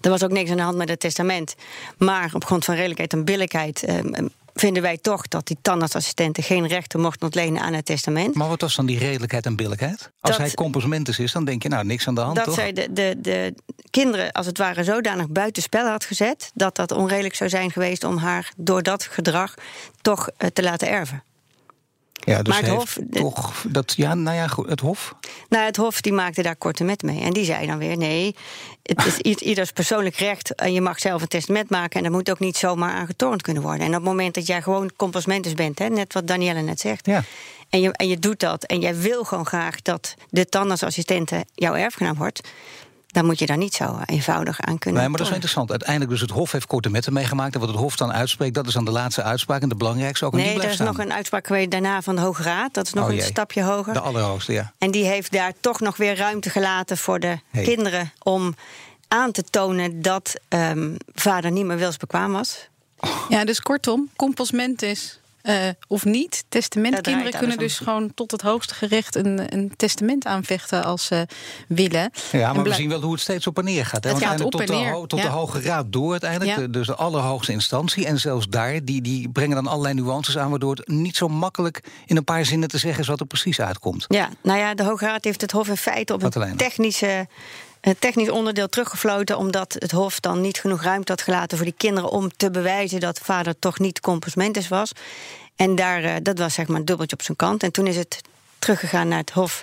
er 0.00 0.10
was 0.10 0.22
ook 0.22 0.30
niks 0.30 0.50
aan 0.50 0.56
de 0.56 0.62
hand 0.62 0.76
met 0.76 0.88
het 0.88 1.00
testament. 1.00 1.54
Maar 1.98 2.30
op 2.34 2.44
grond 2.44 2.64
van 2.64 2.74
redelijkheid 2.74 3.12
en 3.12 3.24
billijkheid... 3.24 3.82
ehm, 3.82 4.26
vinden 4.54 4.82
wij 4.82 4.98
toch 4.98 5.28
dat 5.28 5.46
die 5.46 5.56
tandartsassistenten 5.62 6.42
geen 6.42 6.66
rechten 6.66 7.00
mochten 7.00 7.22
ontlenen 7.22 7.62
aan 7.62 7.72
het 7.72 7.84
testament. 7.84 8.34
Maar 8.34 8.48
wat 8.48 8.60
was 8.60 8.76
dan 8.76 8.86
die 8.86 8.98
redelijkheid 8.98 9.46
en 9.46 9.56
billijkheid? 9.56 10.10
Als 10.20 10.36
Dat- 10.36 10.36
hij 10.36 10.50
compensmentus 10.54 11.18
is, 11.18 11.32
dan 11.32 11.44
denk 11.44 11.62
je, 11.62 11.68
nou, 11.68 11.84
niks 11.84 12.08
aan 12.08 12.14
de 12.14 12.20
hand, 12.20 12.36
dat 12.36 12.44
toch? 12.44 12.54
zij 12.54 12.72
de, 12.72 12.92
de, 12.92 13.14
de 13.20 13.54
kinderen 13.90 14.32
als 14.32 14.46
het 14.46 14.58
ware 14.58 14.84
zodanig 14.84 15.28
buitenspel 15.28 15.86
had 15.86 16.04
gezet... 16.04 16.50
dat 16.54 16.76
dat 16.76 16.90
onredelijk 16.92 17.34
zou 17.34 17.50
zijn 17.50 17.70
geweest 17.70 18.04
om 18.04 18.16
haar 18.16 18.52
door 18.56 18.82
dat 18.82 19.02
gedrag 19.02 19.54
toch 20.00 20.28
eh, 20.36 20.48
te 20.48 20.62
laten 20.62 20.88
erven. 20.88 21.22
Ja, 22.24 22.42
dus 22.42 22.54
Maar 22.54 22.62
het 22.62 22.72
Hof- 22.72 22.98
toch 23.10 23.64
dat, 23.68 23.92
ja, 23.96 24.14
nou 24.14 24.36
ja, 24.36 24.46
goed, 24.46 24.68
het 24.68 24.80
Hof. 24.80 25.14
Nou, 25.48 25.64
het 25.64 25.76
Hof 25.76 26.00
die 26.00 26.12
maakte 26.12 26.42
daar 26.42 26.56
korte 26.56 26.84
met 26.84 27.02
mee. 27.02 27.20
En 27.20 27.32
die 27.32 27.44
zei 27.44 27.66
dan 27.66 27.78
weer: 27.78 27.96
nee, 27.96 28.36
het 28.82 29.06
is 29.06 29.18
ieders 29.50 29.70
persoonlijk 29.70 30.16
recht. 30.16 30.54
En 30.54 30.72
je 30.72 30.80
mag 30.80 30.98
zelf 30.98 31.22
een 31.22 31.28
testament 31.28 31.70
maken. 31.70 31.96
En 31.96 32.02
daar 32.02 32.12
moet 32.12 32.30
ook 32.30 32.38
niet 32.38 32.56
zomaar 32.56 32.92
aan 32.92 33.06
getornd 33.06 33.42
kunnen 33.42 33.62
worden. 33.62 33.80
En 33.80 33.88
op 33.88 33.94
het 33.94 34.04
moment 34.04 34.34
dat 34.34 34.46
jij 34.46 34.62
gewoon 34.62 34.90
compasmentus 34.96 35.54
bent, 35.54 35.78
hè, 35.78 35.88
net 35.88 36.12
wat 36.12 36.26
Danielle 36.26 36.60
net 36.60 36.80
zegt. 36.80 37.06
Ja. 37.06 37.24
En 37.68 37.80
je, 37.80 37.92
en 37.92 38.08
je 38.08 38.18
doet 38.18 38.40
dat. 38.40 38.64
En 38.64 38.80
jij 38.80 38.96
wil 38.96 39.24
gewoon 39.24 39.46
graag 39.46 39.82
dat 39.82 40.14
de 40.30 40.46
tandartsassistente 40.46 41.44
jouw 41.54 41.74
erfgenaam 41.74 42.16
wordt. 42.16 42.40
Dan 43.12 43.24
moet 43.24 43.38
je 43.38 43.46
daar 43.46 43.56
niet 43.56 43.74
zo 43.74 43.98
eenvoudig 44.06 44.60
aan 44.60 44.78
kunnen. 44.78 45.00
Nee, 45.00 45.08
maar 45.08 45.18
dat 45.18 45.26
is 45.26 45.32
wel 45.32 45.34
interessant. 45.34 45.70
Uiteindelijk 45.70 46.10
dus 46.10 46.20
het 46.20 46.30
Hof 46.30 46.52
heeft 46.52 46.66
korte 46.66 46.90
metten 46.90 47.12
meegemaakt. 47.12 47.54
En 47.54 47.60
wat 47.60 47.68
het 47.68 47.78
Hof 47.78 47.96
dan 47.96 48.12
uitspreekt, 48.12 48.54
dat 48.54 48.66
is 48.66 48.72
dan 48.72 48.84
de 48.84 48.90
laatste 48.90 49.22
uitspraak. 49.22 49.62
En 49.62 49.68
de 49.68 49.74
belangrijkste 49.76 50.24
ook. 50.24 50.32
Nee, 50.32 50.58
er 50.60 50.68
is 50.68 50.74
staan. 50.74 50.86
nog 50.86 50.98
een 50.98 51.12
uitspraak 51.12 51.46
geweest 51.46 51.70
daarna 51.70 52.02
van 52.02 52.14
de 52.16 52.20
Hoge 52.22 52.42
Raad. 52.42 52.74
Dat 52.74 52.86
is 52.86 52.92
nog 52.92 53.04
Oh, 53.04 53.10
een 53.10 53.16
jee. 53.16 53.24
stapje 53.24 53.62
hoger. 53.62 53.92
De 53.92 54.00
allerhoogste, 54.00 54.52
ja. 54.52 54.72
En 54.78 54.90
die 54.90 55.04
heeft 55.04 55.32
daar 55.32 55.52
toch 55.60 55.80
nog 55.80 55.96
weer 55.96 56.16
ruimte 56.16 56.50
gelaten 56.50 56.98
voor 56.98 57.20
de 57.20 57.38
Hey. 57.50 57.62
kinderen 57.64 58.12
om 58.22 58.54
aan 59.08 59.32
te 59.32 59.42
tonen 59.42 60.02
dat 60.02 60.34
ehm, 60.48 60.94
vader 61.14 61.50
niet 61.50 61.64
meer 61.64 61.76
wilsbekwaam 61.78 62.32
was. 62.32 62.68
Ja, 63.28 63.44
dus 63.44 63.60
kortom, 63.60 64.10
compasmentis 64.16 65.20
eh 65.42 65.54
of 65.88 66.04
niet. 66.04 66.44
Testamentkinderen 66.48 67.38
kunnen 67.38 67.58
dus 67.58 67.78
gewoon 67.78 68.14
tot 68.14 68.30
het 68.30 68.40
hoogste 68.40 68.74
gerecht 68.74 69.16
een, 69.16 69.54
een 69.54 69.72
testament 69.76 70.26
aanvechten 70.26 70.84
als 70.84 71.04
ze 71.04 71.26
willen. 71.68 72.10
Ja, 72.32 72.52
maar 72.52 72.62
we 72.64 72.74
zien 72.74 72.88
wel 72.88 73.00
hoe 73.00 73.12
het 73.12 73.20
steeds 73.20 73.46
op 73.46 73.58
en 73.58 73.64
neer 73.64 73.86
gaat. 73.86 74.04
Hè? 74.04 74.10
Het 74.10 74.18
Want 74.20 74.30
gaat 74.30 74.40
uiteindelijk 74.40 74.54
op 74.54 74.60
tot, 74.60 74.60
en 74.60 74.84
de, 74.84 74.98
neer, 74.98 75.06
tot 75.06 75.18
ja. 75.18 75.24
de 75.24 75.30
Hoge 75.30 75.60
Raad 75.60 75.92
door 75.92 76.10
uiteindelijk. 76.10 76.50
Ja. 76.50 76.56
de- 76.56 76.70
Dus 76.70 76.86
de 76.86 76.94
allerhoogste 76.94 77.52
instantie. 77.52 78.06
En 78.06 78.18
zelfs 78.20 78.48
daar, 78.48 78.84
die, 78.84 79.00
die 79.02 79.28
brengen 79.28 79.54
dan 79.54 79.66
allerlei 79.66 79.94
nuances 79.94 80.38
aan... 80.38 80.50
waardoor 80.50 80.74
het 80.76 80.88
niet 80.88 81.16
zo 81.16 81.28
makkelijk 81.28 81.84
in 82.06 82.16
een 82.16 82.24
paar 82.24 82.44
zinnen 82.44 82.68
te 82.68 82.78
zeggen 82.78 83.00
is 83.00 83.08
wat 83.08 83.20
er 83.20 83.26
precies 83.26 83.60
uitkomt. 83.60 84.04
Ja, 84.08 84.28
nou 84.42 84.58
ja, 84.58 84.74
de 84.74 84.84
Hoge 84.84 85.04
Raad 85.04 85.24
heeft 85.24 85.40
het 85.40 85.50
Hof 85.52 85.68
in 85.68 85.76
feite 85.76 86.12
op 86.14 86.22
een 86.22 86.56
technische, 86.56 87.26
een 87.82 87.98
technisch 87.98 88.30
onderdeel 88.30 88.68
teruggefloten. 88.68 89.38
omdat 89.38 89.76
het 89.78 89.90
Hof 89.90 90.20
dan 90.20 90.40
niet 90.40 90.60
genoeg 90.60 90.82
ruimte 90.82 91.12
had 91.12 91.22
gelaten 91.22 91.56
voor 91.56 91.66
die 91.66 91.74
kinderen. 91.76 92.10
om 92.10 92.36
te 92.36 92.50
bewijzen 92.50 93.00
dat 93.00 93.18
vader 93.18 93.58
toch 93.58 93.78
niet 93.78 94.00
compasmentus 94.00 94.68
was. 94.68 94.92
En 95.56 95.74
daar, 95.74 96.04
eh, 96.04 96.14
dat 96.22 96.38
was 96.38 96.54
zeg 96.54 96.66
maar 96.66 96.78
een 96.78 96.84
dubbeltje 96.84 97.16
op 97.16 97.22
zijn 97.22 97.36
kant. 97.36 97.62
En 97.62 97.72
toen 97.72 97.86
is 97.86 97.96
het 97.96 98.20
teruggegaan 98.58 99.08
naar 99.08 99.18
het 99.18 99.30
Hof 99.30 99.62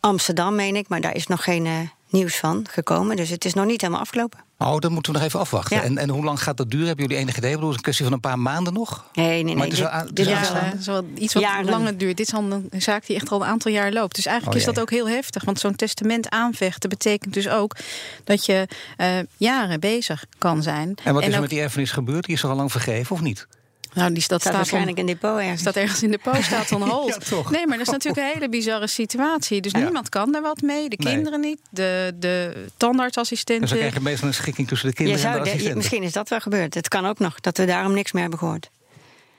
Amsterdam, 0.00 0.54
meen 0.54 0.76
ik. 0.76 0.88
Maar 0.88 1.00
daar 1.00 1.14
is 1.14 1.26
nog 1.26 1.44
geen 1.44 1.66
eh, 1.66 1.78
nieuws 2.12 2.36
van 2.36 2.66
gekomen. 2.70 3.16
Dus 3.16 3.28
het 3.28 3.44
is 3.44 3.54
nog 3.54 3.66
niet 3.66 3.80
helemaal 3.80 4.02
afgelopen. 4.02 4.38
Oh, 4.58 4.78
dan 4.78 4.92
moeten 4.92 5.12
we 5.12 5.18
nog 5.18 5.26
even 5.26 5.40
afwachten. 5.40 5.76
Ja. 5.76 5.82
En, 5.82 5.98
en 5.98 6.08
hoe 6.08 6.24
lang 6.24 6.42
gaat 6.42 6.56
dat 6.56 6.70
duren? 6.70 6.86
Hebben 6.86 7.04
jullie 7.06 7.22
enig 7.22 7.36
idee? 7.36 7.50
Ik 7.50 7.56
bedoel, 7.56 7.70
is 7.70 7.76
het 7.76 7.86
een 7.86 7.92
kwestie 7.92 8.04
van 8.04 8.14
een 8.14 8.20
paar 8.20 8.38
maanden 8.38 8.72
nog? 8.72 9.04
Nee, 9.12 9.26
nee, 9.26 9.42
nee. 9.44 9.54
Maar 9.54 9.64
het 9.64 9.72
is 9.72 9.78
dit- 9.78 9.88
wel 9.88 9.98
aan- 9.98 10.06
het 10.06 10.16
dit 10.16 10.26
is 10.26 10.32
wel- 10.32 10.62
dat 10.74 10.84
wel 10.84 11.04
iets 11.14 11.34
wat 11.34 11.42
Jaren. 11.42 11.70
langer 11.70 11.98
duurt. 11.98 12.16
Dit 12.16 12.26
is 12.28 12.34
al 12.34 12.42
een 12.52 12.70
zaak 12.82 13.06
die 13.06 13.16
echt 13.16 13.30
al 13.30 13.40
een 13.42 13.46
aantal 13.48 13.72
jaar 13.72 13.92
loopt. 13.92 14.14
Dus 14.14 14.26
eigenlijk 14.26 14.56
Oh 14.56 14.60
is 14.68 14.74
dat 14.74 14.82
ook 14.82 14.90
heel 14.90 15.08
heftig. 15.08 15.44
Want 15.44 15.58
zo'n 15.60 15.74
testament 15.76 16.30
aanvechten 16.30 16.88
betekent 16.88 17.34
dus 17.34 17.48
ook 17.48 17.76
dat 18.24 18.46
je 18.46 18.68
eh, 18.96 19.08
jaren 19.36 19.80
bezig 19.80 20.24
kan 20.38 20.62
zijn. 20.62 20.94
En 21.04 21.14
wat 21.14 21.22
is 21.22 21.28
er 21.28 21.34
ook- 21.34 21.40
met 21.40 21.50
die 21.50 21.60
erfenis 21.60 21.90
gebeurd? 21.90 22.24
Die 22.24 22.34
is 22.34 22.42
er 22.42 22.48
al 22.50 22.56
lang 22.56 22.70
vergeven 22.72 23.14
of 23.16 23.20
niet? 23.22 23.46
Nou, 23.94 24.12
die, 24.12 24.22
staat 24.22 24.40
staat 24.40 24.52
waarschijnlijk 24.54 24.98
in 24.98 25.06
depot 25.06 25.38
ergens. 25.38 25.60
Staat 25.60 25.76
ergens 25.76 26.02
in 26.02 26.10
de 26.10 26.18
post, 26.18 26.42
staat 26.42 26.72
on 26.72 26.82
hold. 26.90 27.26
Ja. 27.30 27.50
Nee, 27.50 27.66
maar 27.66 27.78
dat 27.78 27.86
is 27.86 27.92
natuurlijk 27.92 28.26
een 28.26 28.32
hele 28.34 28.48
bizarre 28.48 28.86
situatie. 28.86 29.60
Dus 29.60 29.72
Ja. 29.72 29.78
niemand 29.78 30.08
kan 30.08 30.32
daar 30.32 30.42
wat 30.42 30.60
mee. 30.62 30.88
De 30.88 30.96
Nee. 30.98 31.12
kinderen 31.14 31.40
niet, 31.40 31.58
de, 31.70 32.12
de 32.18 32.50
Dus 32.54 32.70
tandartsassistenten. 32.76 33.68
dan 33.68 33.78
krijg 33.78 33.94
je 33.94 34.00
meestal 34.00 34.28
een 34.28 34.34
schikking 34.34 34.68
tussen 34.68 34.88
de 34.88 34.94
kinderen 34.94 35.24
en 35.26 35.32
de 35.32 35.40
assistenten. 35.40 35.76
misschien 35.76 36.02
is 36.02 36.12
dat 36.12 36.28
wel 36.28 36.40
gebeurd. 36.40 36.74
Het 36.74 36.88
kan 36.88 37.06
ook 37.06 37.18
nog 37.18 37.40
dat 37.40 37.56
we 37.58 37.64
daarom 37.64 37.92
niks 37.94 38.12
meer 38.12 38.22
hebben 38.22 38.38
gehoord. 38.40 38.70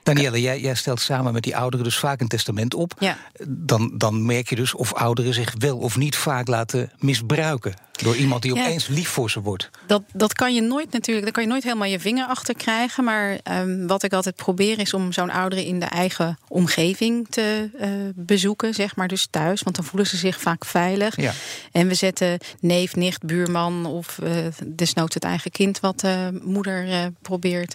Danielle, 0.02 0.40
jij, 0.40 0.60
jij 0.60 0.74
stelt 0.74 1.00
samen 1.00 1.32
met 1.32 1.42
die 1.42 1.56
ouderen 1.56 1.84
dus 1.84 1.98
vaak 1.98 2.20
een 2.20 2.28
testament 2.28 2.74
op. 2.74 2.92
Ja. 2.98 3.16
Dan, 3.48 3.90
dan 3.94 4.26
merk 4.26 4.48
je 4.48 4.56
dus 4.56 4.74
of 4.74 4.92
ouderen 4.94 5.34
zich 5.34 5.54
wel 5.58 5.78
of 5.78 5.96
niet 5.96 6.16
vaak 6.16 6.48
laten 6.48 6.92
misbruiken. 6.98 7.74
Door 8.02 8.16
iemand 8.16 8.42
die 8.42 8.54
Ja. 8.54 8.62
opeens 8.62 8.86
lief 8.86 9.08
voor 9.08 9.30
ze 9.30 9.40
wordt. 9.40 9.70
Dat, 9.86 10.02
dat 10.12 10.32
kan 10.32 10.54
je 10.54 10.60
nooit 10.60 10.92
natuurlijk, 10.92 11.24
daar 11.24 11.34
kan 11.34 11.42
je 11.42 11.48
nooit 11.48 11.62
helemaal 11.62 11.88
je 11.88 12.00
vinger 12.00 12.26
achter 12.26 12.54
krijgen. 12.54 13.04
Maar 13.04 13.38
ehm, 13.42 13.86
wat 13.86 14.02
ik 14.02 14.12
altijd 14.12 14.36
probeer 14.36 14.78
is 14.78 14.94
om 14.94 15.12
zo'n 15.12 15.30
ouderen 15.30 15.64
in 15.64 15.80
de 15.80 15.86
eigen 15.86 16.38
omgeving 16.48 17.26
te 17.30 17.70
eh, 17.78 17.88
bezoeken, 18.14 18.74
zeg 18.74 18.96
maar, 18.96 19.08
dus 19.08 19.26
thuis. 19.30 19.62
Want 19.62 19.76
dan 19.76 19.84
voelen 19.84 20.08
ze 20.08 20.16
zich 20.16 20.40
vaak 20.40 20.64
veilig. 20.64 21.16
Ja. 21.16 21.32
En 21.72 21.88
we 21.88 21.94
zetten 21.94 22.38
neef, 22.60 22.96
nicht, 22.96 23.22
buurman 23.22 23.86
of 23.86 24.18
eh, 24.18 24.30
desnoods 24.66 25.14
het 25.14 25.24
eigen 25.24 25.50
kind, 25.50 25.80
wat 25.80 26.00
de 26.00 26.40
moeder 26.44 27.10
probeert 27.22 27.74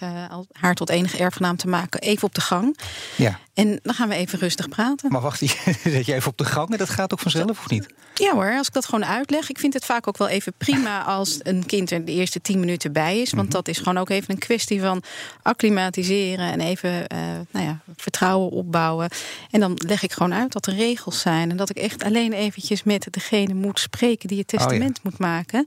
haar 0.52 0.74
tot 0.74 0.90
enige 0.90 1.16
erfgenaam 1.16 1.56
te 1.56 1.68
maken, 1.68 2.00
even 2.00 2.24
op 2.24 2.34
de 2.34 2.40
gang. 2.40 2.78
Ja. 3.16 3.38
En 3.60 3.80
dan 3.82 3.94
gaan 3.94 4.08
we 4.08 4.14
even 4.14 4.38
rustig 4.38 4.68
praten. 4.68 5.12
Maar 5.12 5.20
wacht, 5.20 5.38
zet 5.84 6.06
je 6.06 6.14
even 6.14 6.30
op 6.30 6.38
de 6.38 6.44
gang 6.44 6.70
en 6.70 6.78
dat 6.78 6.90
gaat 6.90 7.12
ook 7.12 7.20
vanzelf 7.20 7.50
of 7.50 7.68
niet? 7.68 7.86
Ja 8.14 8.32
hoor, 8.32 8.56
als 8.56 8.66
ik 8.66 8.72
dat 8.72 8.84
gewoon 8.84 9.04
uitleg. 9.04 9.50
Ik 9.50 9.58
vind 9.58 9.74
het 9.74 9.84
vaak 9.84 10.08
ook 10.08 10.16
wel 10.16 10.28
even 10.28 10.52
prima 10.58 11.02
als 11.02 11.38
een 11.42 11.66
kind 11.66 11.90
er 11.90 12.04
de 12.04 12.12
eerste 12.12 12.40
tien 12.40 12.60
minuten 12.60 12.92
bij 12.92 13.20
is. 13.20 13.32
Want 13.32 13.50
dat 13.50 13.68
is 13.68 13.78
gewoon 13.78 13.98
ook 13.98 14.10
even 14.10 14.30
een 14.30 14.38
kwestie 14.38 14.80
van 14.80 15.02
acclimatiseren 15.42 16.52
en 16.52 16.60
even 16.60 17.06
eh, 17.06 17.18
nou 17.50 17.66
ja, 17.66 17.78
vertrouwen 17.96 18.50
opbouwen. 18.50 19.08
En 19.50 19.60
dan 19.60 19.72
leg 19.86 20.02
ik 20.02 20.12
gewoon 20.12 20.34
uit 20.34 20.52
dat 20.52 20.66
er 20.66 20.74
regels 20.74 21.20
zijn. 21.20 21.50
En 21.50 21.56
dat 21.56 21.70
ik 21.70 21.76
echt 21.76 22.04
alleen 22.04 22.32
eventjes 22.32 22.82
met 22.82 23.06
degene 23.10 23.54
moet 23.54 23.80
spreken 23.80 24.28
die 24.28 24.38
het 24.38 24.50
ja. 24.50 24.58
testament 24.58 25.00
moet 25.02 25.18
maken. 25.18 25.66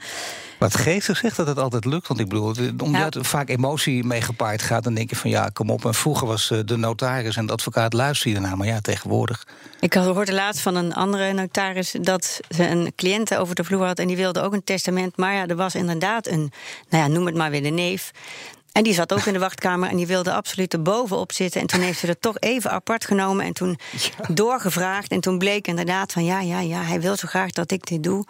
Wat 0.60 0.78
geestig 0.78 1.18
zegt 1.18 1.38
dat 1.38 1.48
het 1.48 1.58
altijd 1.58 1.86
lukt. 1.86 2.08
Want 2.08 2.20
ik 2.20 2.30
bedoel, 2.30 2.54
omdat 2.78 3.14
Ja. 3.14 3.20
er 3.20 3.26
vaak 3.26 3.50
emotie 3.50 4.04
mee 4.04 4.22
gepaard 4.22 4.62
gaat... 4.62 4.84
dan 4.84 4.94
denk 4.94 5.10
je 5.10 5.16
van 5.16 5.30
ja, 5.30 5.50
kom 5.54 5.70
op. 5.70 5.86
En 5.86 5.94
vroeger 5.94 6.28
was 6.28 6.52
eh, 6.52 6.60
de 6.66 6.78
notaris 6.78 7.36
en 7.36 7.46
de 7.46 7.54
advocaat 7.54 7.83
luisterde 7.90 8.40
naar. 8.40 8.58
Maar 8.58 8.68
ja, 8.68 8.80
tegenwoordig. 8.82 9.48
Ik 9.80 9.94
had- 9.94 10.06
hoorde 10.06 10.34
laatst 10.34 10.62
van 10.62 10.76
een 10.76 10.94
andere 10.94 11.34
notaris 11.34 11.96
dat 12.02 12.40
ze 12.50 12.68
een 12.68 12.94
cliënt 12.96 13.36
over 13.36 13.56
de 13.56 13.64
vloer 13.64 13.86
had 13.86 14.00
en 14.00 14.08
die 14.08 14.18
wilde 14.18 14.42
ook 14.42 14.54
een 14.54 14.64
testament. 14.64 15.18
Maar 15.18 15.34
ja, 15.34 15.48
er 15.48 15.56
was 15.56 15.76
inderdaad 15.76 16.28
een, 16.28 16.52
nou 16.90 17.04
ja, 17.04 17.08
noem 17.10 17.26
het 17.26 17.36
maar 17.36 17.52
weer 17.52 17.64
de 17.64 17.70
neef. 17.70 18.12
En 18.74 18.84
die 18.84 18.94
zat 18.94 19.14
ook 19.14 19.26
in 19.26 19.34
de 19.34 19.40
wachtkamer 19.40 19.90
en 19.90 19.96
die 19.96 20.08
wilde 20.08 20.34
absoluut 20.34 20.74
er 20.74 20.82
bovenop 20.82 21.32
zitten. 21.32 21.62
En 21.62 21.68
toen 21.68 21.80
heeft 21.80 22.00
ze 22.00 22.08
er 22.08 22.20
toch 22.20 22.36
even 22.40 22.72
apart 22.72 23.06
genomen 23.06 23.46
en 23.46 23.54
toen 23.54 23.78
doorgevraagd. 24.30 25.12
En 25.12 25.20
toen 25.20 25.38
bleek 25.38 25.68
inderdaad 25.68 26.12
van 26.12 26.26
ja, 26.26 26.40
ja, 26.42 26.60
ja, 26.60 26.82
hij 26.82 27.02
wil 27.02 27.16
zo 27.18 27.28
graag 27.28 27.52
dat 27.52 27.72
ik 27.72 27.86
dit 27.88 28.04
doe. 28.04 28.26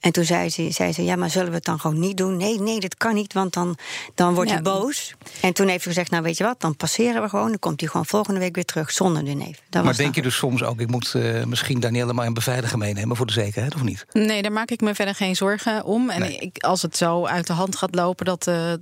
En 0.00 0.12
toen 0.12 0.24
zei 0.24 0.50
ze, 0.50 0.70
zei 0.70 0.92
ze 0.92 1.04
ja, 1.04 1.16
maar 1.16 1.30
zullen 1.30 1.48
we 1.48 1.54
het 1.54 1.64
dan 1.64 1.80
gewoon 1.80 1.98
niet 1.98 2.16
doen? 2.16 2.36
Nee, 2.36 2.60
nee, 2.60 2.80
dat 2.80 2.96
kan 2.96 3.14
niet, 3.14 3.32
want 3.32 3.52
dan, 3.52 3.76
dan 4.14 4.34
wordt 4.34 4.48
Ja. 4.50 4.54
hij 4.54 4.64
boos. 4.64 5.14
En 5.40 5.52
toen 5.52 5.68
heeft 5.68 5.82
ze 5.82 5.88
gezegd, 5.88 6.10
nou 6.10 6.22
weet 6.22 6.36
je 6.36 6.44
wat, 6.44 6.60
dan 6.60 6.76
passeren 6.76 7.22
we 7.22 7.28
gewoon. 7.28 7.48
Dan 7.48 7.58
komt 7.58 7.80
hij 7.80 7.88
gewoon 7.88 8.06
volgende 8.06 8.40
week 8.40 8.54
weer 8.54 8.64
terug 8.64 8.90
zonder 8.90 9.24
de 9.24 9.30
neef. 9.32 9.62
Dat 9.70 9.84
Maar 9.84 9.96
denk 9.96 10.14
je 10.14 10.22
dus 10.22 10.36
soms 10.36 10.62
ook, 10.62 10.80
ik 10.80 10.90
moet 10.90 11.14
eh, 11.14 11.44
misschien 11.44 11.80
Danielle 11.80 12.12
maar 12.12 12.26
een 12.26 12.34
beveiliger 12.34 12.78
meenemen 12.78 13.16
voor 13.16 13.26
de 13.26 13.32
zekerheid, 13.32 13.74
of 13.74 13.82
niet? 13.82 14.06
Nee, 14.12 14.42
daar 14.42 14.52
maak 14.52 14.70
ik 14.70 14.80
me 14.80 14.94
verder 14.94 15.14
geen 15.14 15.36
zorgen 15.36 15.84
om. 15.84 16.10
En 16.10 16.20
Nee. 16.20 16.38
ik, 16.38 16.62
als 16.64 16.82
het 16.82 16.96
zo 16.96 17.24
uit 17.26 17.46
de 17.46 17.52
hand 17.52 17.76
gaat 17.76 17.94
lopen 17.94 18.24
dat, 18.24 18.46
eh, 18.46 18.72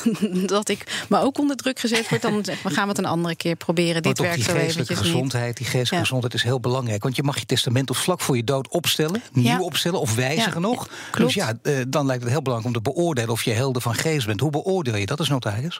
dat 0.46 0.61
ik 0.68 1.04
me 1.08 1.18
ook 1.18 1.38
onder 1.38 1.56
druk 1.56 1.78
gezet 1.78 2.08
word, 2.08 2.22
dan 2.22 2.44
zeg 2.44 2.62
maar, 2.62 2.72
gaan 2.72 2.82
we 2.82 2.88
het 2.88 2.98
een 2.98 3.04
andere 3.04 3.36
keer 3.36 3.56
proberen. 3.56 3.92
Maar 3.92 4.02
Dit 4.02 4.18
werkt 4.18 4.42
zo 4.42 4.54
eventjes 4.54 4.88
niet. 4.88 4.98
gezondheid, 4.98 5.56
die 5.56 5.66
geestelijke 5.66 6.06
gezondheid 6.06 6.34
is 6.34 6.42
heel 6.42 6.60
belangrijk. 6.60 7.02
Want 7.02 7.16
je 7.16 7.22
mag 7.22 7.38
je 7.38 7.46
testament 7.46 7.90
of 7.90 7.96
vlak 7.98 8.20
voor 8.20 8.36
je 8.36 8.44
dood 8.44 8.68
opstellen, 8.68 9.22
nieuw 9.32 9.60
opstellen 9.60 10.00
of 10.00 10.14
wijzigen 10.14 10.60
nog. 10.60 10.88
klopt. 11.10 11.34
Dus 11.34 11.44
ja, 11.44 11.52
eh, 11.62 11.74
dan 11.88 12.06
lijkt 12.06 12.22
het 12.22 12.32
heel 12.32 12.42
belangrijk 12.42 12.76
om 12.76 12.82
te 12.82 12.90
beoordelen 12.90 13.30
of 13.30 13.42
je 13.42 13.52
helder 13.52 13.82
van 13.82 13.94
geest 13.94 14.26
bent. 14.26 14.40
Hoe 14.40 14.50
beoordeel 14.50 14.96
je 14.96 15.06
dat 15.06 15.18
als 15.18 15.28
notaris? 15.28 15.78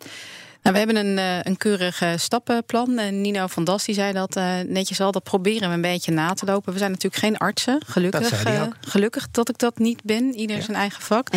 Nou, 0.62 0.74
we 0.74 0.82
hebben 0.82 1.06
een, 1.06 1.18
eh, 1.18 1.38
een 1.42 1.56
keurig 1.56 2.00
eh, 2.02 2.12
stappenplan. 2.16 2.98
En 2.98 3.20
Nino 3.20 3.46
van 3.46 3.64
Das 3.64 3.84
die 3.84 3.94
zei 3.94 4.12
dat 4.12 4.34
netjes 4.66 5.00
al. 5.00 5.12
Dat 5.12 5.22
proberen 5.22 5.68
we 5.68 5.74
een 5.74 5.80
beetje 5.80 6.12
na 6.12 6.32
te 6.34 6.44
lopen. 6.46 6.72
We 6.72 6.78
zijn 6.78 6.90
natuurlijk 6.90 7.22
geen 7.22 7.36
artsen. 7.38 7.80
Gelukkig, 7.86 8.42
Dat 8.42 8.74
gelukkig 8.80 9.30
dat 9.30 9.48
ik 9.48 9.58
dat 9.58 9.78
niet 9.78 10.02
ben. 10.04 10.34
Ieder 10.34 10.62
zijn 10.62 10.76
eigen 10.76 11.02
vak. 11.02 11.28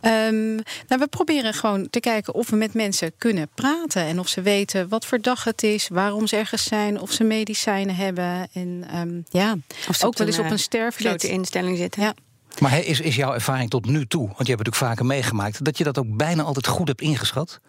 Ehm, 0.00 0.54
nou, 0.54 1.00
we 1.00 1.06
proberen 1.10 1.54
gewoon 1.54 1.90
te 1.90 2.00
kijken 2.00 2.34
of 2.34 2.50
we 2.50 2.56
met 2.56 2.74
mensen 2.74 3.12
kunnen 3.18 3.48
praten. 3.54 4.02
En 4.02 4.18
of 4.18 4.28
ze 4.28 4.42
weten 4.42 4.88
wat 4.88 5.06
voor 5.06 5.20
dag 5.20 5.44
het 5.44 5.62
is. 5.62 5.88
Waarom 5.88 6.26
ze 6.26 6.36
ergens 6.36 6.64
zijn. 6.64 7.00
Of 7.00 7.12
ze 7.12 7.24
medicijnen 7.24 7.94
hebben. 7.96 8.48
En 8.52 8.84
ehm, 8.90 9.20
ja, 9.28 9.56
Of 9.88 9.96
ze 9.96 10.06
ook 10.06 10.18
wel 10.18 10.26
eens 10.26 10.36
eh, 10.36 10.44
op 10.44 10.50
een 10.50 10.58
grote 10.58 10.92
sterfbed. 10.92 11.24
instelling 11.24 11.76
zitten. 11.76 12.02
Ja. 12.02 12.14
Maar 12.58 12.84
is, 12.84 13.00
is 13.00 13.16
jouw 13.16 13.32
ervaring 13.34 13.70
tot 13.70 13.86
nu 13.86 14.06
toe, 14.06 14.26
want 14.26 14.46
je 14.46 14.52
hebt 14.52 14.66
het 14.66 14.66
natuurlijk 14.66 14.76
vaker 14.76 15.06
meegemaakt, 15.06 15.64
dat 15.64 15.78
je 15.78 15.84
dat 15.84 15.98
ook 15.98 16.16
bijna 16.16 16.42
altijd 16.42 16.66
goed 16.66 16.88
hebt 16.88 17.00
ingeschat? 17.00 17.60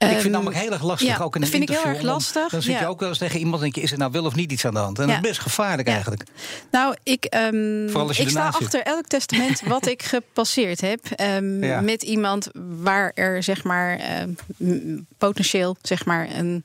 Ik 0.00 0.06
vind 0.06 0.16
het 0.16 0.24
Ehm, 0.24 0.32
namelijk 0.34 0.60
heel 0.62 0.72
erg 0.72 0.82
lastig, 0.82 1.08
ja, 1.16 1.24
ook 1.24 1.36
in 1.36 1.42
een 1.42 1.48
vind 1.48 1.62
ik 1.62 1.68
heel 1.68 1.78
interview. 1.78 2.02
erg 2.08 2.12
lastig, 2.14 2.48
Dan 2.50 2.62
zit 2.62 2.74
je 2.74 2.80
ja. 2.80 2.86
ook 2.86 3.00
wel 3.00 3.08
eens 3.08 3.18
tegen 3.18 3.38
iemand 3.38 3.54
en 3.56 3.62
denk 3.62 3.74
je, 3.74 3.80
is 3.80 3.92
er 3.92 3.98
nou 3.98 4.12
wel 4.12 4.24
of 4.24 4.34
niet 4.34 4.52
iets 4.52 4.64
aan 4.64 4.74
de 4.74 4.78
hand? 4.80 4.98
En 4.98 5.06
Ja. 5.06 5.14
dat 5.14 5.22
is 5.24 5.28
best 5.30 5.40
gevaarlijk 5.40 5.88
eigenlijk. 5.88 6.22
Nou, 6.70 6.94
ik, 7.02 7.24
ehm, 7.24 7.84
ik 8.08 8.28
sta 8.28 8.52
zit. 8.52 8.62
achter 8.62 8.82
elk 8.82 9.06
testament 9.06 9.60
wat 9.74 9.86
ik 9.86 10.02
gepasseerd 10.02 10.80
heb. 10.80 11.04
ehm. 11.06 11.84
Met 11.84 12.02
iemand 12.02 12.48
waar 12.82 13.12
er 13.14 13.42
zeg 13.42 13.64
maar 13.64 14.00
potentieel 15.18 15.76
zeg 15.82 16.04
maar 16.04 16.28
een 16.34 16.64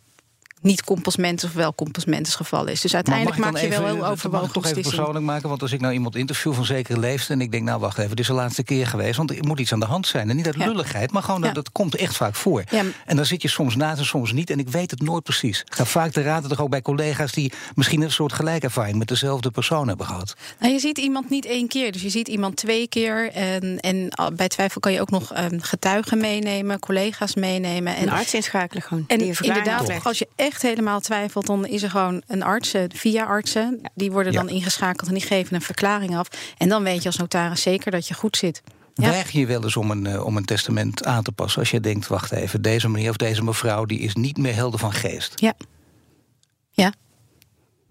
niet 0.66 0.84
compasmentus 0.84 1.50
of 1.50 1.56
wel 1.56 1.76
compasmentus 1.76 2.36
geval 2.36 2.66
is. 2.68 2.82
Dus 2.82 2.96
uiteindelijk 2.96 3.38
maak 3.38 3.58
je 3.58 3.68
wel 3.68 3.80
heel 3.80 3.88
even- 3.88 3.98
Mag 3.98 4.08
ik 4.08 4.12
overwogen 4.12 4.52
toch 4.52 4.66
even 4.66 4.82
persoonlijk 4.82 5.26
maken? 5.26 5.50
Want 5.50 5.62
als 5.62 5.72
ik 5.72 5.82
nou 5.82 5.94
iemand 5.94 6.16
interview 6.16 6.54
van 6.54 6.66
zekere 6.66 7.00
leeftijd... 7.00 7.30
en 7.30 7.42
ik 7.42 7.52
denk, 7.52 7.64
nou 7.64 7.80
wacht 7.80 7.98
even, 7.98 8.10
dit 8.10 8.20
is 8.20 8.28
de 8.28 8.34
laatste 8.34 8.64
keer 8.64 8.88
geweest... 8.88 9.18
want 9.18 9.32
er 9.32 9.46
moet 9.46 9.60
iets 9.60 9.74
aan 9.74 9.80
de 9.80 9.86
hand 9.86 10.08
zijn. 10.08 10.30
En 10.30 10.36
niet 10.36 10.46
uit 10.46 10.56
Ja. 10.56 10.66
lulligheid, 10.66 11.12
maar 11.12 11.24
gewoon, 11.24 11.40
dat, 11.42 11.50
Ja. 11.50 11.56
dat 11.56 11.72
komt 11.72 11.96
echt 11.96 12.16
vaak 12.16 12.36
voor. 12.36 12.64
Ja. 12.70 12.84
En 13.06 13.16
dan 13.16 13.26
zit 13.26 13.42
je 13.42 13.48
soms 13.48 13.76
naast 13.76 14.00
en 14.00 14.06
soms 14.06 14.32
niet... 14.32 14.50
en 14.50 14.60
ik 14.60 14.70
weet 14.70 14.92
het 14.92 15.02
nooit 15.02 15.24
precies. 15.24 15.60
Ik 15.62 15.76
ga 15.76 15.86
vaak 15.86 16.12
te 16.12 16.22
raden 16.22 16.50
toch 16.50 16.62
ook 16.62 16.70
bij 16.70 16.82
collega's... 16.82 17.32
die 17.32 17.52
misschien 17.76 18.02
een 18.02 18.12
soort 18.12 18.34
gelijkervaring 18.34 18.98
met 18.98 19.08
dezelfde 19.08 19.52
persoon 19.52 19.88
hebben 19.88 20.06
gehad. 20.06 20.36
Nou, 20.60 20.74
je 20.74 20.80
ziet 20.80 20.98
iemand 20.98 21.30
niet 21.30 21.46
één 21.46 21.68
keer, 21.68 21.92
dus 21.92 22.02
je 22.02 22.10
ziet 22.10 22.28
iemand 22.28 22.56
twee 22.56 22.88
keer. 22.88 23.32
En, 23.32 23.80
en 23.80 24.10
ah, 24.10 24.36
bij 24.36 24.48
twijfel 24.48 24.80
kan 24.82 24.92
je 24.92 25.02
ook 25.02 25.12
nog 25.12 25.34
ehm, 25.34 25.60
getuigen 25.60 26.18
meenemen, 26.18 26.80
collega's 26.80 27.36
meenemen. 27.36 27.94
Een 27.98 28.08
En 28.08 28.10
arts 28.10 28.34
inschakelen 28.34 28.84
gewoon. 28.84 29.04
En 29.08 29.22
een 29.22 29.36
inderdaad, 29.40 30.04
als 30.04 30.18
je 30.18 30.28
echt 30.36 30.55
helemaal 30.62 31.00
twijfelt, 31.00 31.46
dan 31.46 31.66
is 31.66 31.84
er 31.84 31.90
gewoon 31.90 32.24
een 32.28 32.44
arts, 32.44 32.74
eh, 32.74 32.84
via 32.94 33.24
artsen. 33.26 33.82
Die 33.96 34.12
worden 34.12 34.34
dan 34.34 34.48
Ja. 34.48 34.52
ingeschakeld 34.54 35.08
en 35.08 35.14
die 35.14 35.24
geven 35.24 35.56
een 35.56 35.62
verklaring 35.62 36.18
af. 36.18 36.28
En 36.58 36.70
dan 36.70 36.84
weet 36.84 37.02
je 37.02 37.08
als 37.08 37.18
notaris 37.18 37.62
zeker 37.62 37.92
dat 37.92 38.08
je 38.08 38.14
goed 38.14 38.38
zit. 38.38 38.62
Ja. 38.94 39.10
Weiger 39.10 39.40
je 39.40 39.46
wel 39.46 39.64
eens 39.64 39.78
om 39.78 39.92
een, 39.92 40.06
eh, 40.06 40.26
om 40.26 40.38
een 40.38 40.46
testament 40.46 41.06
aan 41.06 41.24
te 41.24 41.32
passen... 41.32 41.60
als 41.60 41.72
je 41.72 41.80
denkt, 41.80 42.08
wacht 42.08 42.32
even, 42.32 42.62
deze 42.62 42.90
meneer 42.90 43.10
of 43.10 43.16
deze 43.18 43.44
mevrouw... 43.44 43.86
die 43.86 44.00
is 44.00 44.16
niet 44.16 44.38
meer 44.38 44.56
helder 44.56 44.80
van 44.80 44.94
geest. 44.94 45.40
Ja. 45.40 45.54
Ja, 46.72 46.94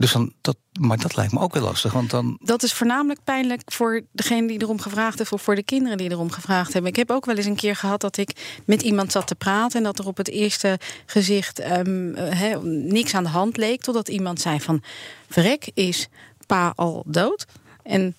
Dus 0.04 0.12
dan, 0.12 0.32
dat, 0.40 0.56
maar 0.80 0.98
dat 0.98 1.16
lijkt 1.16 1.32
me 1.32 1.40
ook 1.40 1.54
wel 1.54 1.62
lastig, 1.62 1.92
want 1.92 2.10
dan... 2.10 2.38
dat 2.42 2.62
is 2.62 2.72
voornamelijk 2.72 3.20
pijnlijk 3.24 3.62
voor 3.64 4.02
degene 4.12 4.46
die 4.46 4.62
erom 4.62 4.80
gevraagd 4.80 5.18
heeft... 5.18 5.32
of 5.32 5.42
voor 5.42 5.54
de 5.54 5.62
kinderen 5.62 5.98
die 5.98 6.10
erom 6.10 6.30
gevraagd 6.30 6.72
hebben. 6.72 6.90
Ik 6.90 6.96
heb 6.96 7.10
ook 7.10 7.24
wel 7.24 7.36
eens 7.36 7.46
een 7.46 7.56
keer 7.56 7.76
gehad 7.76 8.00
dat 8.00 8.16
ik 8.16 8.60
met 8.64 8.82
iemand 8.82 9.12
zat 9.12 9.26
te 9.26 9.34
praten... 9.34 9.78
en 9.78 9.84
dat 9.84 9.98
er 9.98 10.06
op 10.06 10.16
het 10.16 10.28
eerste 10.28 10.78
gezicht 11.06 11.58
ehm, 11.58 12.14
eh, 12.14 12.58
niks 12.62 13.14
aan 13.14 13.22
de 13.22 13.28
hand 13.28 13.56
leek... 13.56 13.82
totdat 13.82 14.08
iemand 14.08 14.40
zei 14.40 14.60
van, 14.60 14.82
verrek, 15.28 15.70
is 15.74 16.08
pa 16.46 16.72
al 16.76 17.02
dood? 17.06 17.46
En 17.82 18.14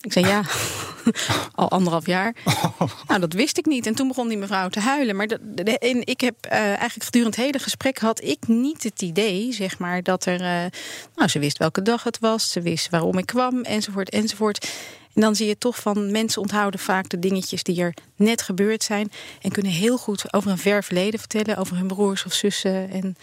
ik 0.00 0.12
zei 0.12 0.26
ja, 0.26 0.42
al 1.54 1.70
anderhalf 1.70 2.06
jaar. 2.06 2.34
Nou, 3.06 3.20
dat 3.20 3.32
wist 3.32 3.58
ik 3.58 3.66
niet. 3.66 3.86
En 3.86 3.94
toen 3.94 4.08
begon 4.08 4.28
die 4.28 4.38
mevrouw 4.38 4.68
te 4.68 4.80
huilen. 4.80 5.16
Maar 5.16 5.26
dat, 5.26 5.40
en 5.78 6.06
ik 6.06 6.20
heb 6.20 6.34
eh, 6.40 6.58
eigenlijk 6.58 7.04
gedurende 7.04 7.36
het 7.36 7.46
hele 7.46 7.58
gesprek 7.58 7.98
had 7.98 8.22
ik 8.22 8.48
niet 8.48 8.82
het 8.82 9.02
idee, 9.02 9.52
zeg 9.52 9.78
maar, 9.78 10.02
dat 10.02 10.24
er. 10.24 10.40
eh, 10.40 10.70
nou, 11.16 11.28
ze 11.28 11.38
wist 11.38 11.58
welke 11.58 11.82
dag 11.82 12.02
het 12.02 12.18
was, 12.18 12.50
ze 12.50 12.60
wist 12.60 12.90
waarom 12.90 13.18
ik 13.18 13.26
kwam, 13.26 13.62
enzovoort, 13.62 14.10
enzovoort. 14.10 14.70
En 15.14 15.20
dan 15.24 15.36
zie 15.36 15.46
je 15.46 15.58
toch 15.58 15.76
van 15.76 16.10
mensen 16.10 16.42
onthouden 16.42 16.80
vaak 16.80 17.08
de 17.08 17.18
dingetjes 17.18 17.62
die 17.62 17.82
er 17.82 17.94
net 18.16 18.42
gebeurd 18.42 18.82
zijn. 18.82 19.12
En 19.42 19.50
kunnen 19.50 19.72
heel 19.72 19.98
goed 19.98 20.32
over 20.32 20.50
een 20.50 20.58
ver 20.58 20.84
verleden 20.84 21.20
vertellen, 21.20 21.56
over 21.56 21.76
hun 21.76 21.86
broers 21.86 22.24
of 22.24 22.32
zussen. 22.32 22.90
En 22.90 23.16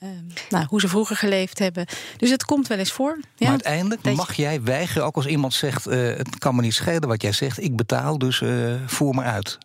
ehm, 0.00 0.12
nou, 0.50 0.66
hoe 0.68 0.80
ze 0.80 0.88
vroeger 0.88 1.16
geleefd 1.16 1.58
hebben. 1.58 1.86
Dus 2.16 2.30
het 2.30 2.44
komt 2.44 2.66
wel 2.66 2.78
eens 2.78 2.92
voor. 2.92 3.18
Ja. 3.20 3.26
Maar 3.38 3.48
uiteindelijk 3.50 4.02
Dat 4.02 4.12
je- 4.12 4.18
mag 4.18 4.34
jij 4.34 4.62
weigeren, 4.62 5.04
ook 5.04 5.16
als 5.16 5.26
iemand 5.26 5.54
zegt... 5.54 5.86
eh, 5.86 5.98
het 6.16 6.38
kan 6.38 6.54
me 6.54 6.60
niet 6.62 6.74
schelen 6.74 7.08
wat 7.08 7.22
jij 7.22 7.32
zegt, 7.32 7.62
ik 7.62 7.76
betaal, 7.76 8.18
dus 8.18 8.40
eh, 8.40 8.74
voer 8.86 9.14
me 9.14 9.22
uit. 9.22 9.58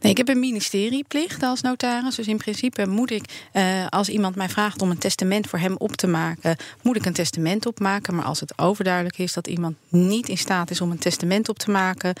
Nee, 0.00 0.10
ik 0.12 0.16
heb 0.16 0.28
een 0.28 0.40
ministerieplicht 0.40 1.42
als 1.42 1.60
notaris. 1.60 2.14
Dus 2.14 2.26
in 2.26 2.36
principe 2.36 2.86
moet 2.86 3.10
ik, 3.10 3.46
eh, 3.52 3.86
als 3.88 4.08
iemand 4.08 4.34
mij 4.36 4.48
vraagt 4.48 4.82
om 4.82 4.90
een 4.90 4.98
testament 4.98 5.46
voor 5.48 5.58
hem 5.58 5.74
op 5.76 5.96
te 5.96 6.06
maken, 6.06 6.56
moet 6.82 6.96
ik 6.96 7.06
een 7.06 7.12
testament 7.12 7.66
opmaken. 7.66 8.14
Maar 8.14 8.24
als 8.24 8.40
het 8.40 8.58
overduidelijk 8.58 9.18
is 9.18 9.32
dat 9.32 9.46
iemand 9.46 9.76
niet 9.88 10.28
in 10.28 10.38
staat 10.38 10.70
is 10.70 10.80
om 10.80 10.90
een 10.90 10.98
testament 10.98 11.48
op 11.48 11.58
te 11.58 11.70
maken, 11.70 12.14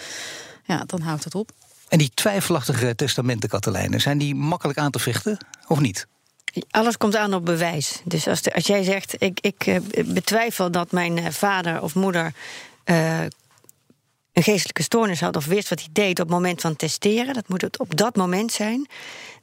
ja, 0.64 0.82
dan 0.86 1.00
houdt 1.00 1.24
het 1.24 1.34
op. 1.34 1.50
En 1.88 1.98
die 1.98 2.10
twijfelachtige 2.14 2.94
testamenten, 2.94 3.48
Katelijne, 3.48 3.98
zijn 3.98 4.18
die 4.18 4.34
makkelijk 4.34 4.78
aan 4.78 4.90
te 4.90 4.98
vechten 4.98 5.38
of 5.66 5.80
niet? 5.80 6.06
Alles 6.70 6.96
komt 6.96 7.16
aan 7.16 7.34
op 7.34 7.44
bewijs. 7.44 8.00
Dus 8.04 8.28
als, 8.28 8.52
als 8.52 8.66
jij 8.66 8.82
zegt, 8.82 9.14
ik, 9.18 9.38
ik 9.40 9.66
eh, 9.66 10.04
betwijfel 10.04 10.70
dat 10.70 10.92
mijn 10.92 11.18
eh, 11.18 11.30
vader 11.30 11.82
of 11.82 11.94
moeder 11.94 12.32
eh, 12.84 13.20
een 14.38 14.44
geestelijke 14.44 14.82
stoornis 14.82 15.20
had 15.20 15.36
of 15.36 15.46
wist 15.46 15.68
wat 15.68 15.78
hij 15.78 15.88
deed 15.92 16.10
op 16.20 16.26
het 16.26 16.34
moment 16.34 16.60
van 16.60 16.76
testeren, 16.76 17.34
dat 17.34 17.48
moet 17.48 17.60
het 17.60 17.78
op 17.78 17.96
dat 17.96 18.16
moment 18.16 18.52
zijn. 18.52 18.88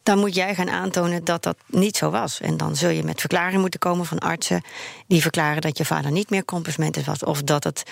Dan 0.04 0.20
moet 0.20 0.36
jij 0.36 0.56
gaan 0.56 0.70
aantonen 0.70 1.24
dat 1.24 1.44
dat 1.44 1.58
niet 1.66 1.98
zo 1.98 2.10
was. 2.10 2.42
En 2.42 2.58
dan 2.58 2.76
zul 2.76 2.90
je 2.90 3.04
met 3.04 3.20
verklaring 3.20 3.62
moeten 3.62 3.80
komen 3.80 4.06
van 4.06 4.20
artsen 4.20 4.62
die 5.08 5.22
verklaren 5.22 5.62
dat 5.62 5.78
je 5.78 5.86
vader 5.86 6.12
niet 6.12 6.30
meer 6.30 6.46
compensmentus 6.46 7.06
was. 7.06 7.24
Of 7.24 7.44
dat 7.44 7.64
het 7.64 7.84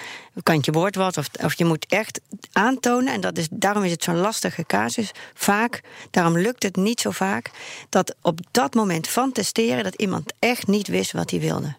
kantje 0.43 0.71
woord 0.71 0.95
was. 0.95 1.17
Of, 1.17 1.29
of 1.41 1.53
je 1.53 1.65
moet 1.65 1.85
echt 1.89 2.19
aantonen, 2.51 3.13
en 3.13 3.21
dat 3.21 3.37
is, 3.37 3.47
daarom 3.51 3.83
is 3.83 3.91
het 3.91 4.03
zo'n 4.03 4.17
lastige 4.17 4.65
casus. 4.65 5.11
Vaak, 5.33 5.81
daarom 6.11 6.37
lukt 6.37 6.63
het 6.63 6.75
niet 6.75 7.01
zo 7.01 7.11
vaak, 7.11 7.51
dat 7.89 8.15
op 8.21 8.39
dat 8.51 8.73
moment 8.73 9.07
van 9.07 9.31
testeren 9.31 9.83
dat 9.83 9.95
iemand 9.95 10.33
echt 10.39 10.67
niet 10.67 10.87
wist 10.87 11.11
wat 11.11 11.29
hij 11.29 11.39
wilde. 11.39 11.75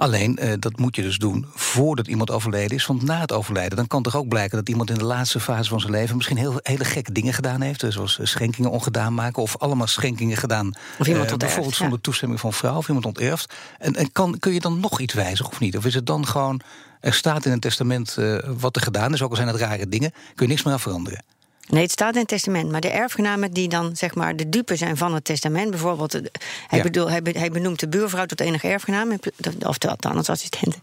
Alleen, 0.00 0.36
eh, 0.36 0.52
dat 0.58 0.78
moet 0.78 0.96
je 0.96 1.02
dus 1.02 1.18
doen 1.18 1.46
voordat 1.54 2.06
iemand 2.06 2.30
overleden 2.30 2.76
is. 2.76 2.86
Want 2.86 3.02
na 3.02 3.20
het 3.20 3.32
overlijden, 3.32 3.76
dan 3.76 3.86
kan 3.86 4.02
toch 4.02 4.16
ook 4.16 4.28
blijken 4.28 4.56
dat 4.56 4.68
iemand 4.68 4.90
in 4.90 4.98
de 4.98 5.04
laatste 5.04 5.40
fase 5.40 5.68
van 5.68 5.80
zijn 5.80 5.92
leven 5.92 6.16
misschien 6.16 6.36
heel, 6.36 6.60
hele 6.62 6.84
gekke 6.84 7.12
dingen 7.12 7.34
gedaan 7.34 7.60
heeft. 7.60 7.82
eh, 7.82 7.90
Zoals 7.90 8.18
eh, 8.18 8.26
schenkingen 8.26 8.70
ongedaan 8.70 9.14
maken 9.14 9.42
of 9.42 9.58
allemaal 9.58 9.86
schenkingen 9.86 10.36
gedaan. 10.36 10.72
Of 10.98 11.06
iemand 11.06 11.32
onterft, 11.32 11.38
bijvoorbeeld 11.38 11.76
ja. 11.76 11.80
zonder 11.80 12.00
toestemming 12.00 12.40
van 12.40 12.52
vrouw 12.52 12.76
of 12.76 12.86
iemand 12.88 13.06
onterft. 13.06 13.54
En, 13.78 13.94
en 13.94 14.12
kan, 14.12 14.38
kun 14.38 14.52
je 14.52 14.60
dan 14.60 14.80
nog 14.80 15.00
iets 15.00 15.14
wijzigen 15.14 15.52
of 15.52 15.60
niet? 15.60 15.76
Of 15.76 15.84
is 15.84 15.94
het 15.94 16.06
dan 16.06 16.26
gewoon, 16.26 16.60
er 17.00 17.14
staat 17.14 17.44
in 17.44 17.52
een 17.52 17.60
testament 17.60 18.16
wat 18.58 18.76
er 18.76 18.82
gedaan 18.82 19.12
is, 19.12 19.22
ook 19.22 19.30
al 19.30 19.36
zijn 19.36 19.48
het 19.48 19.56
rare 19.56 19.88
dingen, 19.88 20.12
kun 20.34 20.46
je 20.46 20.52
niks 20.52 20.62
meer 20.62 20.72
aan 20.72 20.80
veranderen. 20.80 21.22
Nee, 21.70 21.82
het 21.82 21.90
staat 21.90 22.12
in 22.14 22.18
het 22.20 22.28
testament. 22.28 22.70
Maar 22.70 22.80
de 22.80 22.88
erfgenamen 22.90 23.50
die 23.52 23.68
dan 23.68 23.96
zeg 23.96 24.14
maar 24.14 24.36
de 24.36 24.48
dupe 24.48 24.76
zijn 24.76 24.96
van 24.96 25.14
het 25.14 25.24
testament, 25.24 25.70
bijvoorbeeld, 25.70 26.14
eh, 26.14 26.20
hij, 26.66 26.78
Ja. 26.78 26.84
bedoel, 26.84 27.10
hij, 27.10 27.22
be- 27.22 27.38
hij 27.38 27.50
benoemt 27.50 27.80
de 27.80 27.88
buurvrouw 27.88 28.26
tot 28.26 28.40
enige 28.40 28.68
erfgenaam, 28.68 29.18
of 29.66 29.78
de 29.78 29.96
tandartsassistent. 29.96 30.78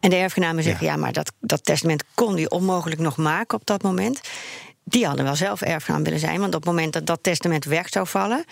En 0.00 0.10
de 0.10 0.16
erfgenamen 0.16 0.62
zeggen: 0.62 0.86
ja, 0.86 0.96
maar 0.96 1.12
dat, 1.12 1.32
dat 1.40 1.64
testament 1.64 2.04
kon 2.14 2.34
hij 2.34 2.50
onmogelijk 2.50 3.00
nog 3.00 3.16
maken 3.16 3.58
op 3.58 3.66
dat 3.66 3.82
moment. 3.82 4.20
Die 4.84 5.06
hadden 5.06 5.24
wel 5.24 5.36
zelf 5.36 5.60
erfgenaam 5.60 6.04
willen 6.04 6.18
zijn, 6.18 6.40
want 6.40 6.54
op 6.54 6.60
het 6.64 6.70
moment 6.70 6.92
dat 6.92 7.06
dat 7.06 7.18
testament 7.22 7.64
weg 7.64 7.88
zou 7.88 8.06
vallen. 8.06 8.44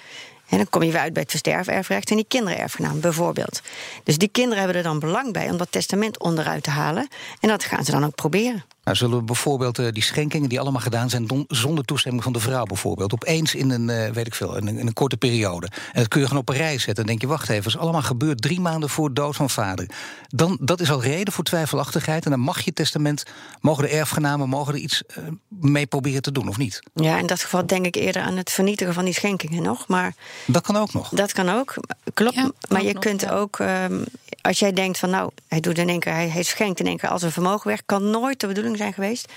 En 0.48 0.56
dan 0.56 0.68
kom 0.70 0.82
je 0.82 0.92
weer 0.92 1.00
uit 1.00 1.12
bij 1.12 1.22
het 1.22 1.30
versterferfrecht 1.30 2.10
en 2.10 2.16
die 2.16 2.24
kinderen 2.28 2.58
erfgenaam, 2.58 3.00
bijvoorbeeld. 3.00 3.60
Dus 4.04 4.18
die 4.18 4.28
kinderen 4.28 4.58
hebben 4.58 4.76
er 4.76 4.82
dan 4.82 4.98
belang 4.98 5.32
bij 5.32 5.50
om 5.50 5.56
dat 5.56 5.72
testament 5.72 6.18
onderuit 6.18 6.62
te 6.62 6.70
halen. 6.70 7.08
En 7.40 7.48
dat 7.48 7.64
gaan 7.64 7.84
ze 7.84 7.90
dan 7.90 8.04
ook 8.04 8.14
proberen. 8.14 8.64
Nou, 8.86 8.98
zullen 8.98 9.18
we 9.18 9.24
bijvoorbeeld 9.24 9.78
uh, 9.78 9.86
die 9.92 10.02
schenkingen 10.02 10.48
die 10.48 10.60
allemaal 10.60 10.80
gedaan 10.80 11.10
zijn 11.10 11.26
don, 11.26 11.44
zonder 11.48 11.84
toestemming 11.84 12.22
van 12.22 12.32
de 12.32 12.40
vrouw 12.40 12.64
bijvoorbeeld, 12.64 13.12
opeens 13.12 13.54
in 13.54 13.70
een, 13.70 13.88
uh, 13.88 14.10
weet 14.10 14.26
ik 14.26 14.34
veel, 14.34 14.56
in 14.56 14.66
een, 14.66 14.78
in 14.78 14.86
een, 14.86 14.92
korte 14.92 15.16
periode. 15.16 15.66
En 15.66 16.00
dat 16.00 16.08
kun 16.08 16.20
je 16.20 16.26
gewoon 16.26 16.42
op 16.42 16.48
een 16.48 16.56
rij 16.56 16.78
zetten. 16.78 16.94
Dan 16.94 17.06
denk 17.06 17.20
je, 17.20 17.26
wacht 17.26 17.48
even, 17.48 17.64
het 17.64 17.74
is 17.74 17.78
allemaal 17.78 18.02
gebeurd 18.02 18.42
drie 18.42 18.60
maanden 18.60 18.90
voor 18.90 19.08
de 19.08 19.14
dood 19.14 19.36
van 19.36 19.50
vader. 19.50 19.88
Dan, 20.28 20.58
dat 20.60 20.80
is 20.80 20.90
al 20.90 21.02
reden 21.02 21.32
voor 21.32 21.44
twijfelachtigheid. 21.44 22.24
En 22.24 22.30
dan 22.30 22.40
mag 22.40 22.60
je 22.60 22.72
testament, 22.72 23.24
mogen 23.60 23.82
de 23.82 23.90
erfgenamen 23.90 24.48
mogen 24.48 24.74
er 24.74 24.80
iets 24.80 25.02
uh, 25.18 25.24
mee 25.48 25.86
proberen 25.86 26.22
te 26.22 26.32
doen, 26.32 26.48
of 26.48 26.56
niet? 26.56 26.80
Ja, 26.94 27.18
in 27.18 27.26
dat 27.26 27.42
geval 27.42 27.66
denk 27.66 27.86
ik 27.86 27.94
eerder 27.94 28.22
aan 28.22 28.36
het 28.36 28.50
vernietigen 28.50 28.94
van 28.94 29.04
die 29.04 29.14
schenkingen 29.14 29.62
nog. 29.62 29.88
Maar 29.88 30.14
dat 30.46 30.62
kan 30.62 30.76
ook 30.76 30.92
nog. 30.92 31.08
Dat 31.08 31.32
kan 31.32 31.48
ook, 31.48 31.74
klopt. 32.14 32.34
Ja, 32.34 32.50
maar 32.68 32.82
je 32.82 32.92
nog, 32.92 33.02
kunt 33.02 33.20
ja. 33.20 33.30
ook, 33.30 33.58
um, 33.58 34.04
als 34.40 34.58
jij 34.58 34.72
denkt 34.72 34.98
van 34.98 35.10
nou, 35.10 35.30
hij 35.48 35.60
doet 35.60 35.78
in 35.78 35.88
één 35.88 36.00
keer, 36.00 36.12
hij, 36.12 36.28
hij 36.28 36.42
schenkt 36.42 36.80
in 36.80 36.86
één 36.86 36.96
keer 36.96 37.08
als 37.08 37.22
een 37.22 37.32
vermogen 37.32 37.68
weg, 37.68 37.82
kan 37.86 38.10
nooit 38.10 38.40
de 38.40 38.46
bedoeling 38.46 38.75
zijn 38.76 38.92
geweest. 38.92 39.32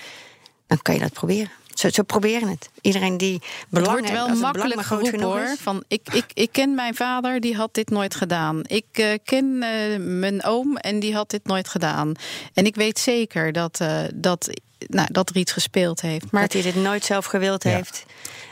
Dan 0.66 0.78
kan 0.82 0.94
je 0.94 1.00
dat 1.00 1.12
proberen. 1.12 1.50
Ze, 1.74 1.90
ze 1.90 2.04
proberen 2.04 2.48
het. 2.48 2.70
Iedereen 2.80 3.16
die 3.16 3.42
belang 3.68 3.90
Het 3.90 3.98
wordt 4.00 4.12
wel 4.18 4.26
heeft, 4.28 4.40
makkelijk 4.40 4.74
maar 4.74 4.84
groot 4.84 5.08
geroepen 5.08 5.28
hoor. 5.28 5.40
is. 5.52 5.58
Van, 5.60 5.84
ik, 5.88 6.00
ik, 6.12 6.24
ik 6.34 6.52
ken 6.52 6.74
mijn 6.74 6.94
vader, 6.94 7.40
die 7.40 7.56
had 7.56 7.74
dit 7.74 7.90
nooit 7.90 8.14
gedaan. 8.14 8.60
Ik 8.66 8.84
uh, 8.92 9.06
ken 9.24 9.44
uh, 9.44 9.96
mijn 9.98 10.44
oom 10.44 10.76
en 10.76 11.00
die 11.00 11.14
had 11.14 11.30
dit 11.30 11.44
nooit 11.44 11.68
gedaan. 11.68 12.12
En 12.54 12.64
ik 12.66 12.74
weet 12.74 12.98
zeker 12.98 13.52
dat, 13.52 13.78
uh, 13.82 14.00
dat, 14.14 14.48
nou, 14.78 15.08
dat 15.12 15.28
er 15.28 15.36
iets 15.36 15.52
gespeeld 15.52 16.00
heeft. 16.00 16.30
Maar 16.30 16.42
dat 16.42 16.52
hij 16.52 16.62
dit 16.62 16.74
nooit 16.74 17.04
zelf 17.04 17.24
gewild 17.24 17.62
Ja. 17.62 17.70
heeft. 17.70 18.04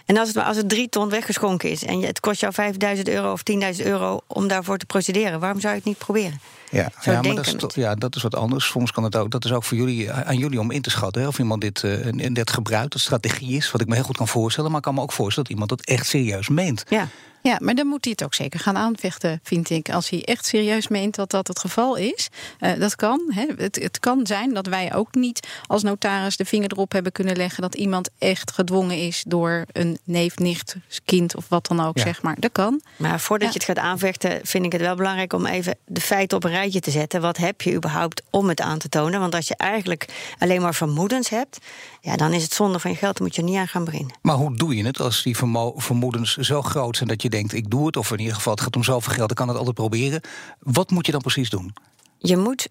En 0.06 0.16
als 0.16 0.28
het, 0.28 0.36
als 0.36 0.56
het 0.56 0.68
drie 0.68 0.88
ton 0.88 1.08
weggeschonken 1.08 1.70
is 1.70 1.84
en 1.84 2.00
je- 2.00 2.06
het 2.06 2.20
kost 2.20 2.40
jou 2.40 2.52
5000 2.52 3.08
euro 3.08 3.32
of 3.32 3.42
10.000 3.42 3.86
euro 3.86 4.20
om 4.26 4.48
daarvoor 4.48 4.76
te 4.78 4.86
procederen, 4.86 5.40
waarom 5.40 5.60
zou 5.60 5.72
je 5.72 5.78
het 5.78 5.88
niet 5.88 5.98
proberen? 5.98 6.40
Ja, 6.70 6.90
Zo 7.00 7.10
ja, 7.10 7.20
maar 7.22 7.34
dat 7.34 7.44
is, 7.46 7.50
het. 7.50 7.60
toch- 7.60 7.74
ja, 7.74 7.94
dat 7.94 8.16
is 8.16 8.22
wat 8.22 8.34
anders. 8.34 8.66
Soms 8.66 8.92
kan 8.92 9.04
het 9.04 9.16
ook. 9.16 9.30
Dat 9.30 9.44
is 9.44 9.52
ook 9.52 9.64
voor 9.64 9.76
jullie, 9.76 10.10
eh, 10.10 10.20
aan 10.28 10.36
jullie 10.38 10.60
om 10.60 10.70
in 10.70 10.82
te 10.82 10.90
schatten. 10.90 11.22
Hè, 11.22 11.28
of 11.28 11.38
iemand 11.38 11.60
dit, 11.60 11.84
eh, 11.84 12.24
en 12.24 12.32
dit 12.32 12.50
gebruikt, 12.50 12.92
dat 12.92 13.00
strategie 13.00 13.56
is. 13.56 13.70
Wat 13.70 13.80
ik 13.80 13.86
me 13.86 13.94
heel 13.94 14.04
goed 14.04 14.16
kan 14.16 14.28
voorstellen. 14.28 14.68
Maar 14.70 14.78
ik 14.78 14.84
kan 14.84 14.94
me 14.94 15.00
ook 15.00 15.12
voorstellen 15.12 15.48
dat 15.48 15.58
iemand 15.58 15.70
dat 15.80 15.88
echt 15.96 16.06
serieus 16.06 16.48
meent. 16.48 16.84
Ja. 16.88 17.08
Ja, 17.42 17.56
maar 17.62 17.74
dan 17.74 17.86
moet 17.86 18.04
hij 18.04 18.12
het 18.16 18.24
ook 18.24 18.34
zeker 18.34 18.60
gaan 18.60 18.76
aanvechten, 18.76 19.40
vind 19.42 19.70
ik. 19.70 19.90
Als 19.90 20.08
hij 20.10 20.24
echt 20.24 20.46
serieus 20.46 20.88
meent 20.88 21.14
dat 21.14 21.30
dat 21.30 21.46
het 21.48 21.58
geval 21.58 21.96
is. 21.96 22.28
Eh, 22.58 22.78
dat 22.78 22.96
kan. 22.96 23.20
Hè. 23.34 23.46
Het, 23.56 23.76
het 23.82 23.98
kan 24.00 24.26
zijn 24.26 24.54
dat 24.54 24.66
wij 24.66 24.94
ook 24.94 25.14
niet 25.14 25.48
als 25.66 25.82
notaris 25.82 26.36
de 26.36 26.44
vinger 26.44 26.72
erop 26.72 26.92
hebben 26.92 27.12
kunnen 27.12 27.36
leggen... 27.36 27.62
dat 27.62 27.74
iemand 27.74 28.10
echt 28.18 28.50
gedwongen 28.52 28.96
is 28.96 29.24
door 29.26 29.64
een 29.72 29.98
neef, 30.04 30.36
nicht, 30.38 30.76
kind 31.04 31.36
of 31.36 31.44
wat 31.48 31.66
dan 31.66 31.80
ook, 31.80 31.96
Ja. 31.98 32.02
zeg 32.02 32.22
maar. 32.22 32.36
Dat 32.38 32.52
kan. 32.52 32.80
Maar 32.96 33.20
voordat 33.20 33.48
Ja. 33.48 33.54
je 33.60 33.66
het 33.66 33.76
gaat 33.78 33.86
aanvechten, 33.90 34.40
vind 34.42 34.64
ik 34.64 34.72
het 34.72 34.80
wel 34.80 34.94
belangrijk 34.96 35.32
om 35.32 35.46
even 35.46 35.76
de 35.86 36.00
feiten 36.00 36.36
op 36.36 36.44
een 36.44 36.50
rijtje 36.58 36.80
te 36.80 36.90
zetten. 36.90 37.20
Wat 37.20 37.36
heb 37.36 37.62
je 37.62 37.74
überhaupt 37.74 38.22
om 38.30 38.48
het 38.48 38.60
aan 38.60 38.78
te 38.78 38.88
tonen? 38.88 39.20
Want 39.20 39.34
als 39.34 39.48
je 39.48 39.56
eigenlijk 39.56 40.34
alleen 40.38 40.62
maar 40.62 40.74
vermoedens 40.74 41.28
hebt, 41.28 41.58
ja, 42.00 42.16
dan 42.16 42.32
is 42.32 42.42
het 42.42 42.52
zonde 42.52 42.78
van 42.78 42.90
je 42.90 42.96
geld. 42.96 43.16
Dan 43.16 43.26
moet 43.26 43.36
je 43.36 43.42
er 43.42 43.48
niet 43.48 43.56
aan 43.56 43.68
gaan 43.68 43.84
beginnen. 43.84 44.18
Maar 44.22 44.36
hoe 44.36 44.56
doe 44.56 44.76
je 44.76 44.84
het 44.84 45.00
als 45.00 45.22
die 45.22 45.36
vermo- 45.36 45.74
vermoedens 45.76 46.36
zo 46.36 46.62
groot 46.62 46.96
zijn 46.96 47.08
dat 47.08 47.22
je 47.22 47.30
denkt: 47.30 47.52
ik 47.52 47.70
doe 47.70 47.86
het, 47.86 47.96
of 47.96 48.10
in 48.12 48.18
ieder 48.18 48.34
geval 48.34 48.52
het 48.52 48.62
gaat 48.62 48.76
om 48.76 48.84
zoveel 48.84 49.12
geld, 49.12 49.30
ik 49.30 49.36
kan 49.36 49.48
het 49.48 49.56
altijd 49.56 49.74
proberen. 49.74 50.20
Wat 50.58 50.90
moet 50.90 51.06
je 51.06 51.12
dan 51.12 51.20
precies 51.20 51.50
doen? 51.50 51.74
Je 52.18 52.36
moet 52.36 52.68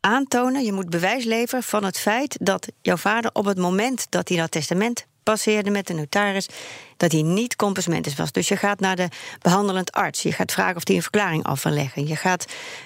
aantonen, 0.00 0.64
je 0.64 0.72
moet 0.72 0.90
bewijs 0.90 1.24
leveren 1.24 1.62
van 1.62 1.84
het 1.84 1.98
feit 1.98 2.36
dat 2.40 2.68
jouw 2.82 2.96
vader 2.96 3.30
op 3.32 3.44
het 3.44 3.58
moment 3.58 4.06
dat 4.08 4.28
hij 4.28 4.38
dat 4.38 4.50
testament 4.50 5.06
passeerde 5.24 5.70
met 5.70 5.86
de 5.86 5.94
notaris, 5.94 6.48
dat 6.96 7.12
hij 7.12 7.22
niet 7.22 7.56
compensmentis 7.56 8.14
was. 8.14 8.32
Dus 8.32 8.48
je 8.48 8.56
gaat 8.56 8.80
naar 8.80 8.96
de 8.96 9.08
behandelend 9.42 9.92
arts. 9.92 10.22
Je 10.22 10.32
gaat 10.32 10.52
vragen 10.52 10.76
of 10.76 10.86
hij 10.86 10.96
een 10.96 11.02
verklaring 11.02 11.44
af 11.44 11.62
wil 11.62 11.72
leggen. 11.72 12.06
Je 12.06 12.16
gaat 12.16 12.44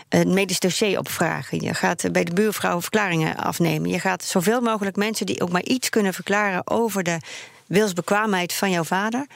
een 0.08 0.34
medisch 0.34 0.60
dossier 0.60 0.98
opvragen. 0.98 1.60
Je 1.60 1.74
gaat 1.74 2.12
bij 2.12 2.24
de 2.24 2.32
buurvrouw 2.32 2.80
verklaringen 2.80 3.36
afnemen. 3.36 3.90
Je 3.90 4.00
gaat 4.00 4.24
zoveel 4.24 4.60
mogelijk 4.60 4.96
mensen 4.96 5.26
die 5.26 5.42
ook 5.42 5.50
maar 5.50 5.64
iets 5.64 5.88
kunnen 5.88 6.14
verklaren 6.14 6.70
over 6.70 7.02
de 7.02 7.18
wilsbekwaamheid 7.66 8.52
van 8.52 8.70
jouw 8.70 8.84
vader. 8.84 9.26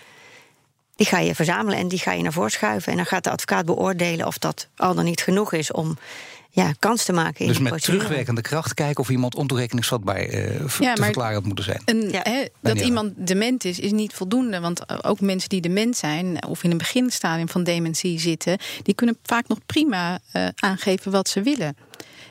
Die 0.97 1.07
ga 1.07 1.19
je 1.19 1.35
verzamelen 1.35 1.79
en 1.79 1.89
die 1.89 1.99
ga 1.99 2.13
je 2.13 2.23
naar 2.23 2.33
voren 2.33 2.51
schuiven. 2.51 2.91
En 2.91 2.97
dan 2.97 3.07
gaat 3.07 3.25
de 3.25 3.31
advocaat 3.31 3.65
beoordelen 3.65 4.27
of 4.27 4.39
dat 4.39 4.69
al 4.77 4.95
dan 4.95 5.05
niet 5.05 5.23
genoeg 5.23 5.53
is 5.53 5.73
om 5.73 5.99
ja, 6.55 6.73
kans 6.79 7.05
te 7.05 7.13
maken 7.13 7.41
in 7.41 7.47
Dus 7.47 7.55
die 7.55 7.63
met 7.63 7.73
procedure. 7.73 7.99
terugwerkende 7.99 8.41
kracht 8.41 8.75
kijken 8.75 9.03
of 9.03 9.09
iemand 9.11 9.35
ontoerekeningsvatbaar 9.35 10.17
eh, 10.17 10.61
v- 10.67 10.79
Ja, 10.79 10.95
te 10.95 11.03
verklaren 11.03 11.35
had 11.35 11.45
moeten 11.45 11.65
zijn. 11.65 11.83
Een, 11.85 12.11
Ja. 12.11 12.21
hè, 12.23 12.45
dat 12.61 12.81
iemand 12.81 13.13
dement 13.17 13.65
is, 13.65 13.79
is 13.79 13.91
niet 13.93 14.13
voldoende. 14.15 14.61
Want 14.61 14.85
eh, 14.87 14.99
ook 15.03 15.21
mensen 15.21 15.49
die 15.49 15.61
dement 15.61 15.97
zijn 15.97 16.47
of 16.47 16.65
in 16.65 16.71
een 16.71 16.79
beginstadium 16.79 17.49
van 17.49 17.65
dementie 17.65 18.21
zitten, 18.21 18.59
die 18.83 18.95
kunnen 18.95 19.17
vaak 19.23 19.49
nog 19.49 19.59
prima 19.67 20.19
eh, 20.33 20.47
aangeven 20.57 21.13
wat 21.13 21.29
ze 21.29 21.43
willen. 21.43 21.77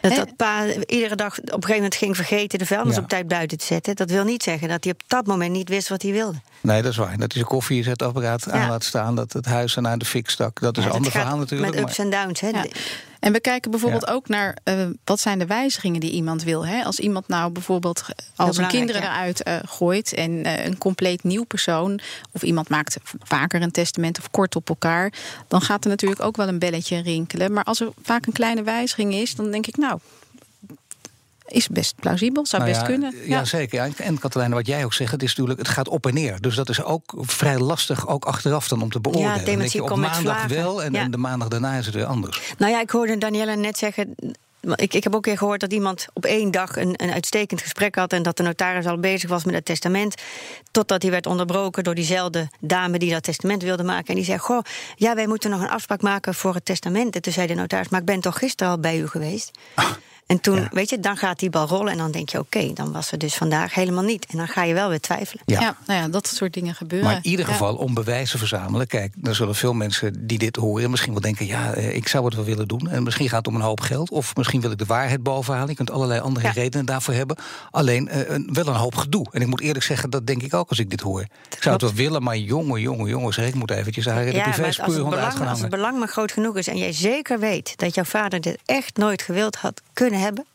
Dat, 0.01 0.15
dat 0.15 0.35
pa 0.35 0.65
iedere 0.85 1.15
dag 1.15 1.37
op 1.39 1.43
een 1.45 1.51
gegeven 1.53 1.73
moment 1.75 1.95
ging 1.95 2.15
vergeten 2.15 2.59
de 2.59 2.65
vuilnis 2.65 2.95
Ja. 2.95 3.01
op 3.01 3.07
tijd 3.09 3.27
buiten 3.27 3.57
te 3.57 3.65
zetten. 3.65 3.95
Dat 3.95 4.09
wil 4.09 4.23
niet 4.23 4.43
zeggen 4.43 4.67
dat 4.67 4.83
hij 4.83 4.93
op 4.93 5.01
dat 5.07 5.25
moment 5.27 5.51
niet 5.51 5.69
wist 5.69 5.87
wat 5.89 6.01
hij 6.01 6.11
wilde. 6.11 6.41
Nee, 6.61 6.81
dat 6.81 6.91
is 6.91 6.97
waar. 6.97 7.17
Dat 7.17 7.33
is 7.35 7.39
een 7.41 7.47
koffiezetapparaat 7.47 8.49
aan 8.49 8.59
Ja. 8.59 8.67
laat 8.67 8.83
staan, 8.83 9.15
dat 9.15 9.33
het 9.33 9.45
huis 9.45 9.75
er 9.75 9.81
naar 9.81 9.97
de 9.97 10.05
fik 10.05 10.29
stak. 10.29 10.59
Dat 10.59 10.77
is 10.77 10.83
Ja, 10.83 10.89
een 10.89 10.95
ander 10.95 11.11
gaat 11.11 11.21
verhaal 11.21 11.37
natuurlijk. 11.39 11.73
Met 11.75 11.83
ups 11.83 11.97
en 11.97 12.09
downs. 12.09 12.39
Hè. 12.39 12.47
Ja. 12.49 12.65
En 13.21 13.31
we 13.31 13.39
kijken 13.39 13.71
bijvoorbeeld 13.71 14.07
ook 14.07 14.27
naar 14.27 14.57
eh, 14.63 14.87
wat 15.03 15.19
zijn 15.19 15.39
de 15.39 15.45
wijzigingen 15.45 15.99
die 15.99 16.11
iemand 16.11 16.43
wil. 16.43 16.65
Hè? 16.65 16.83
Als 16.83 16.99
iemand 16.99 17.27
nou 17.27 17.51
bijvoorbeeld 17.51 18.05
al 18.35 18.53
zijn 18.53 18.67
kinderen 18.67 19.01
ja. 19.01 19.07
eruit 19.07 19.43
eh, 19.43 19.55
gooit 19.65 20.13
en 20.13 20.43
eh, 20.43 20.65
een 20.65 20.77
compleet 20.77 21.23
nieuw 21.23 21.43
persoon, 21.43 21.99
of 22.31 22.43
iemand 22.43 22.69
maakt 22.69 22.97
vaker 23.23 23.61
een 23.61 23.71
testament 23.71 24.19
of 24.19 24.31
kort 24.31 24.55
op 24.55 24.69
elkaar, 24.69 25.13
dan 25.47 25.61
gaat 25.61 25.83
er 25.83 25.89
natuurlijk 25.89 26.21
ook 26.21 26.35
wel 26.35 26.47
een 26.47 26.59
belletje 26.59 27.01
rinkelen. 27.01 27.53
Maar 27.53 27.63
als 27.63 27.79
er 27.79 27.89
vaak 28.01 28.25
een 28.25 28.33
kleine 28.33 28.63
wijziging 28.63 29.13
is, 29.13 29.35
dan 29.35 29.51
denk 29.51 29.67
ik, 29.67 29.77
nou, 29.77 29.99
is 31.51 31.67
best 31.67 31.95
plausibel, 31.95 32.45
zou 32.45 32.61
Nou 32.63 32.73
best 32.73 32.87
ja, 32.87 32.91
kunnen. 32.93 33.15
Ja, 33.25 33.45
zeker. 33.45 33.85
Ja, 33.85 33.93
en 33.97 34.19
Katelijne, 34.19 34.55
wat 34.55 34.67
jij 34.67 34.85
ook 34.85 34.93
zegt, 34.93 35.11
het 35.11 35.23
is 35.23 35.29
natuurlijk, 35.29 35.59
het 35.59 35.67
gaat 35.67 35.87
op 35.87 36.05
en 36.05 36.13
neer. 36.13 36.41
Dus 36.41 36.55
dat 36.55 36.69
is 36.69 36.83
ook 36.83 37.13
vrij 37.17 37.57
lastig, 37.59 38.07
ook 38.07 38.25
achteraf 38.25 38.67
dan 38.67 38.81
om 38.81 38.89
te 38.91 38.99
beoordelen. 38.99 39.69
Komt 39.71 39.89
met 39.89 39.97
maandag 39.97 40.21
vlagen. 40.21 40.49
wel 40.49 40.83
en, 40.83 40.93
Ja. 40.93 41.01
en 41.01 41.11
de 41.11 41.17
maandag 41.17 41.47
daarna 41.47 41.73
is 41.73 41.85
het 41.85 41.95
weer 41.95 42.05
anders. 42.05 42.41
Nou 42.57 42.71
ja, 42.71 42.81
ik 42.81 42.89
hoorde 42.89 43.17
Daniela 43.17 43.53
net 43.53 43.77
zeggen. 43.77 44.15
Ik, 44.75 44.93
ik 44.93 45.03
heb 45.03 45.15
ook 45.15 45.25
een 45.25 45.31
keer 45.31 45.37
gehoord 45.37 45.59
dat 45.59 45.73
iemand 45.73 46.05
op 46.13 46.25
één 46.25 46.51
dag 46.51 46.75
een, 46.75 46.93
een 47.03 47.11
uitstekend 47.11 47.61
gesprek 47.61 47.95
had. 47.95 48.13
en 48.13 48.23
dat 48.23 48.37
de 48.37 48.43
notaris 48.43 48.85
al 48.85 48.99
bezig 48.99 49.29
was 49.29 49.43
met 49.43 49.55
het 49.55 49.65
testament. 49.65 50.15
Totdat 50.71 51.01
hij 51.01 51.11
werd 51.11 51.25
onderbroken 51.25 51.83
door 51.83 51.95
diezelfde 51.95 52.49
dame 52.59 52.99
die 52.99 53.11
dat 53.11 53.23
testament 53.23 53.63
wilde 53.63 53.83
maken. 53.83 54.07
En 54.07 54.15
die 54.15 54.23
zei: 54.25 54.37
Goh, 54.37 54.61
ja, 54.95 55.15
wij 55.15 55.27
moeten 55.27 55.49
nog 55.49 55.61
een 55.61 55.69
afspraak 55.69 56.01
maken 56.01 56.33
voor 56.33 56.53
het 56.53 56.65
testament. 56.65 57.15
En 57.15 57.21
toen 57.21 57.33
zei 57.33 57.47
de 57.47 57.53
notaris: 57.53 57.89
Maar 57.89 57.99
ik 57.99 58.05
ben 58.05 58.19
toch 58.19 58.37
gisteren 58.37 58.73
al 58.73 58.79
bij 58.79 58.99
u 58.99 59.07
geweest? 59.07 59.51
En 60.31 60.39
toen, 60.41 60.55
Ja. 60.59 60.67
weet 60.71 60.89
je, 60.89 60.99
dan 60.99 61.17
gaat 61.17 61.39
die 61.39 61.49
bal 61.49 61.67
rollen. 61.67 61.91
En 61.91 61.97
dan 61.97 62.11
denk 62.11 62.29
je: 62.29 62.39
Oké, 62.39 62.73
dan 62.73 62.91
was 62.91 63.07
ze 63.07 63.17
dus 63.17 63.35
vandaag 63.35 63.73
helemaal 63.73 64.03
niet. 64.03 64.25
En 64.25 64.37
dan 64.37 64.47
ga 64.47 64.63
je 64.63 64.73
wel 64.73 64.89
weer 64.89 64.99
twijfelen. 64.99 65.43
Ja. 65.45 65.59
Ja. 65.59 65.77
nou 65.85 65.99
ja, 66.01 66.07
dat 66.07 66.27
soort 66.27 66.53
dingen 66.53 66.75
gebeuren. 66.75 67.07
Maar 67.07 67.17
in 67.23 67.25
ieder 67.29 67.45
Ja. 67.45 67.51
geval 67.51 67.75
om 67.75 67.93
bewijzen 67.93 68.39
verzamelen. 68.39 68.87
Kijk, 68.87 69.13
er 69.23 69.35
zullen 69.35 69.55
veel 69.55 69.73
mensen 69.73 70.27
die 70.27 70.37
dit 70.37 70.55
horen 70.55 70.89
misschien 70.89 71.11
wel 71.11 71.21
denken... 71.21 71.45
ja, 71.45 71.73
eh, 71.73 71.95
ik 71.95 72.07
zou 72.07 72.25
het 72.25 72.35
wel 72.35 72.43
willen 72.45 72.67
doen. 72.67 72.89
En 72.89 73.03
misschien 73.03 73.29
gaat 73.29 73.37
het 73.37 73.47
om 73.47 73.55
een 73.55 73.61
hoop 73.65 73.79
geld. 73.79 74.09
Of 74.09 74.35
misschien 74.35 74.61
wil 74.61 74.71
ik 74.71 74.77
de 74.77 74.85
waarheid 74.85 75.23
bovenhalen. 75.23 75.69
Je 75.69 75.75
kunt 75.75 75.91
allerlei 75.91 76.19
andere 76.19 76.45
Ja. 76.47 76.51
redenen 76.53 76.85
daarvoor 76.85 77.13
hebben. 77.13 77.37
Alleen 77.71 78.07
eh, 78.07 78.29
een- 78.29 78.49
wel 78.53 78.67
een 78.67 78.73
hoop 78.75 78.95
gedoe. 78.95 79.25
En 79.31 79.41
ik 79.41 79.47
moet 79.47 79.61
eerlijk 79.61 79.85
zeggen, 79.85 80.09
dat 80.09 80.27
denk 80.27 80.41
ik 80.43 80.53
ook 80.53 80.69
als 80.69 80.79
ik 80.79 80.89
dit 80.89 81.01
hoor. 81.01 81.21
Ik 81.21 81.57
zou 81.63 81.73
het 81.73 81.83
wel 81.83 81.93
willen, 81.93 82.23
maar 82.23 82.37
jongen, 82.37 82.81
jongen, 82.81 83.07
jongen... 83.09 83.33
zeg 83.33 83.47
ik 83.47 83.55
moet 83.55 83.71
eventjes 83.71 84.05
haar 84.05 84.25
de 84.25 84.31
Ja, 84.31 84.35
maar 84.37 84.43
privé 84.43 84.63
als 84.67 84.77
het, 84.77 85.13
uit 85.15 85.35
gaan 85.35 85.47
als 85.47 85.59
het 85.61 85.69
belang 85.69 85.99
maar 85.99 86.07
groot 86.07 86.31
genoeg 86.31 86.57
is 86.57 86.67
en 86.67 86.77
jij 86.77 86.91
zeker 86.93 87.39
weet 87.39 87.77
dat 87.77 87.95
jouw 87.95 88.03
vader 88.03 88.41
dit 88.41 88.59
echt 88.65 88.97
nooit 88.97 89.21
gewild 89.21 89.55
had 89.55 89.81
kunnen 89.93 90.19
hebben, 90.21 90.45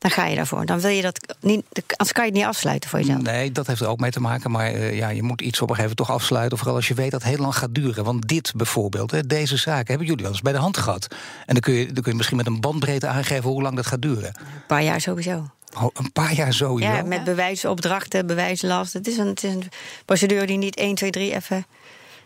dan 0.00 0.10
ga 0.10 0.26
je 0.26 0.36
daarvoor. 0.36 0.66
Dan 0.66 0.80
wil 0.80 0.90
je 0.90 1.02
dat 1.02 1.36
niet, 1.40 1.64
anders 1.72 2.12
kan 2.12 2.24
je 2.24 2.30
het 2.30 2.38
niet 2.38 2.48
afsluiten 2.48 2.90
voor 2.90 2.98
jezelf. 2.98 3.22
Nee, 3.22 3.52
dat 3.52 3.66
heeft 3.66 3.80
er 3.80 3.88
ook 3.88 4.00
mee 4.00 4.10
te 4.10 4.20
maken. 4.20 4.50
Maar 4.50 4.66
eh, 4.66 4.96
ja, 4.96 5.08
je 5.08 5.22
moet 5.22 5.40
iets 5.40 5.60
op 5.60 5.68
een 5.68 5.74
gegeven 5.74 5.96
moment 5.96 5.96
toch 5.96 6.10
afsluiten. 6.10 6.58
Vooral 6.58 6.76
als 6.76 6.88
je 6.88 6.94
weet 6.94 7.10
dat 7.10 7.22
het 7.22 7.30
heel 7.30 7.40
lang 7.40 7.56
gaat 7.56 7.74
duren. 7.74 8.04
Want 8.04 8.28
dit 8.28 8.52
bijvoorbeeld, 8.56 9.10
hè, 9.10 9.26
deze 9.26 9.56
zaken 9.56 9.86
hebben 9.86 10.06
jullie 10.06 10.22
wel 10.22 10.32
eens 10.32 10.40
bij 10.40 10.52
de 10.52 10.58
hand 10.58 10.76
gehad. 10.76 11.06
En 11.46 11.54
dan 11.54 11.60
kun, 11.60 11.74
je, 11.74 11.86
dan 11.86 12.02
kun 12.02 12.10
je 12.10 12.16
misschien 12.16 12.36
met 12.36 12.46
een 12.46 12.60
bandbreedte 12.60 13.06
aangeven 13.06 13.50
hoe 13.50 13.62
lang 13.62 13.76
dat 13.76 13.86
gaat 13.86 14.02
duren. 14.02 14.34
Een 14.38 14.66
paar 14.66 14.82
jaar 14.82 15.00
sowieso. 15.00 15.50
Oh, 15.74 15.88
een 15.92 16.12
paar 16.12 16.34
jaar 16.34 16.52
sowieso. 16.52 16.92
Ja, 16.92 17.02
met 17.02 17.24
bewijsopdrachten, 17.24 18.26
bewijslast. 18.26 18.92
Het 18.92 19.06
is, 19.06 19.16
een, 19.16 19.26
het 19.26 19.44
is 19.44 19.54
een 19.54 19.68
procedure 20.04 20.46
die 20.46 20.58
niet 20.58 20.76
1, 20.76 20.94
2, 20.94 21.10
3 21.10 21.34
even. 21.34 21.66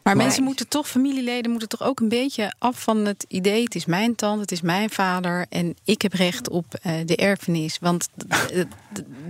Maar 0.04 0.16
Maar- 0.16 0.24
mensen 0.24 0.44
moeten 0.44 0.68
toch, 0.68 0.88
familieleden 0.88 1.50
moeten 1.50 1.68
toch 1.68 1.82
ook 1.82 2.00
een 2.00 2.08
beetje 2.08 2.52
af 2.58 2.82
van 2.82 2.96
het 3.04 3.24
idee: 3.28 3.62
het 3.64 3.74
is 3.74 3.84
mijn 3.84 4.14
tante, 4.14 4.40
het 4.40 4.52
is 4.52 4.60
mijn 4.60 4.90
vader 4.90 5.46
en 5.48 5.76
ik 5.84 6.02
heb 6.02 6.12
recht 6.12 6.48
op 6.48 6.74
eh, 6.82 6.92
de 7.04 7.16
erfenis. 7.16 7.78
Want 7.80 8.08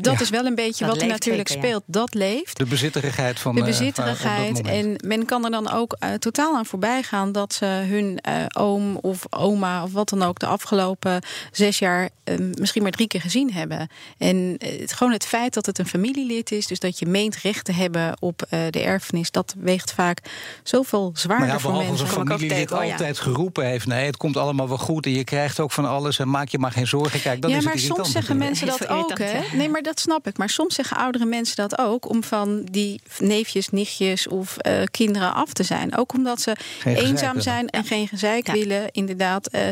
dat 0.00 0.14
Ja. 0.14 0.20
is 0.20 0.30
wel 0.30 0.46
een 0.46 0.54
beetje 0.54 0.84
Dat 0.84 0.94
wat 0.94 1.02
er 1.02 1.08
natuurlijk 1.08 1.48
zeker, 1.48 1.62
ja. 1.62 1.68
speelt. 1.68 1.82
Dat 1.86 2.14
leeft. 2.14 2.56
De 2.56 2.64
bezitterigheid 2.64 3.38
van 3.40 3.54
De 3.54 3.60
eh, 3.60 3.66
bezitterigheid. 3.66 4.48
op 4.50 4.54
dat 4.64 4.64
moment. 4.64 5.00
en 5.02 5.08
men 5.08 5.24
kan 5.24 5.44
er 5.44 5.50
dan 5.50 5.70
ook 5.70 5.96
eh, 5.98 6.12
totaal 6.12 6.56
aan 6.56 6.66
voorbij 6.66 7.02
gaan 7.02 7.32
dat 7.32 7.52
ze 7.54 7.64
hun 7.64 8.18
eh, 8.20 8.34
oom 8.58 8.96
of 8.96 9.22
oma 9.30 9.82
of 9.82 9.92
wat 9.92 10.08
dan 10.08 10.22
ook 10.22 10.38
de 10.38 10.46
afgelopen 10.46 11.22
zes 11.52 11.78
jaar 11.78 12.08
eh, 12.24 12.34
misschien 12.58 12.82
maar 12.82 12.90
drie 12.92 13.06
keer 13.06 13.20
gezien 13.20 13.52
hebben. 13.52 13.88
En 14.18 14.56
eh, 14.58 14.80
het, 14.80 14.92
gewoon 14.92 15.12
het 15.12 15.26
feit 15.26 15.54
dat 15.54 15.66
het 15.66 15.78
een 15.78 15.86
familielid 15.86 16.50
is, 16.52 16.66
dus 16.66 16.78
dat 16.78 16.98
je 16.98 17.06
meent 17.06 17.36
recht 17.36 17.64
te 17.64 17.72
hebben 17.72 18.16
op 18.20 18.42
eh, 18.42 18.60
de 18.70 18.80
erfenis, 18.82 19.30
dat 19.30 19.54
weegt 19.58 19.92
vaak 19.92 20.18
zoveel 20.68 21.10
zwaarder 21.14 21.46
Maar 21.46 21.54
ja, 21.54 21.60
voor 21.62 21.70
behalve 21.70 21.90
als 21.90 22.00
mensen. 22.00 22.18
familielid 22.18 22.56
tegen, 22.56 22.76
hoor, 22.76 22.84
ja. 22.84 22.92
altijd 22.92 23.18
geroepen 23.18 23.66
heeft... 23.66 23.86
nee, 23.86 24.06
het 24.06 24.16
komt 24.16 24.36
allemaal 24.36 24.68
wel 24.68 24.78
goed 24.78 25.06
en 25.06 25.12
je 25.12 25.24
krijgt 25.24 25.60
ook 25.60 25.72
van 25.72 25.84
alles... 25.84 26.18
en 26.18 26.28
maak 26.30 26.48
je 26.48 26.58
maar 26.58 26.72
geen 26.72 26.86
zorgen. 26.86 27.20
Kijk, 27.20 27.42
dan 27.42 27.50
ja, 27.50 27.56
is 27.56 27.64
maar 27.64 27.72
het 27.72 27.82
soms 27.82 28.10
zeggen 28.10 28.36
mensen 28.36 28.66
dat 28.66 28.88
ook. 28.88 29.18
Hè? 29.18 29.56
Nee, 29.56 29.68
maar 29.68 29.82
dat 29.82 30.00
snap 30.00 30.26
ik. 30.26 30.38
Maar 30.38 30.48
soms 30.50 30.74
zeggen 30.74 30.96
oudere 30.96 31.24
mensen 31.24 31.56
dat 31.56 31.78
ook 31.78 32.08
om 32.08 32.24
van 32.24 32.64
die 32.70 33.00
neefjes, 33.18 33.68
nichtjes 33.68 34.28
of 34.28 34.56
eh, 34.56 34.82
kinderen 34.90 35.34
af 35.34 35.52
te 35.52 35.62
zijn. 35.62 35.96
Ook 35.96 36.12
omdat 36.12 36.40
ze 36.40 36.56
Geen 36.78 36.96
eenzaam 36.96 37.40
zijn 37.40 37.68
en 37.68 37.84
geen 37.84 38.08
gezeik 38.08 38.46
Ja. 38.46 38.52
willen, 38.52 38.88
inderdaad. 38.92 39.46
eh, 39.46 39.68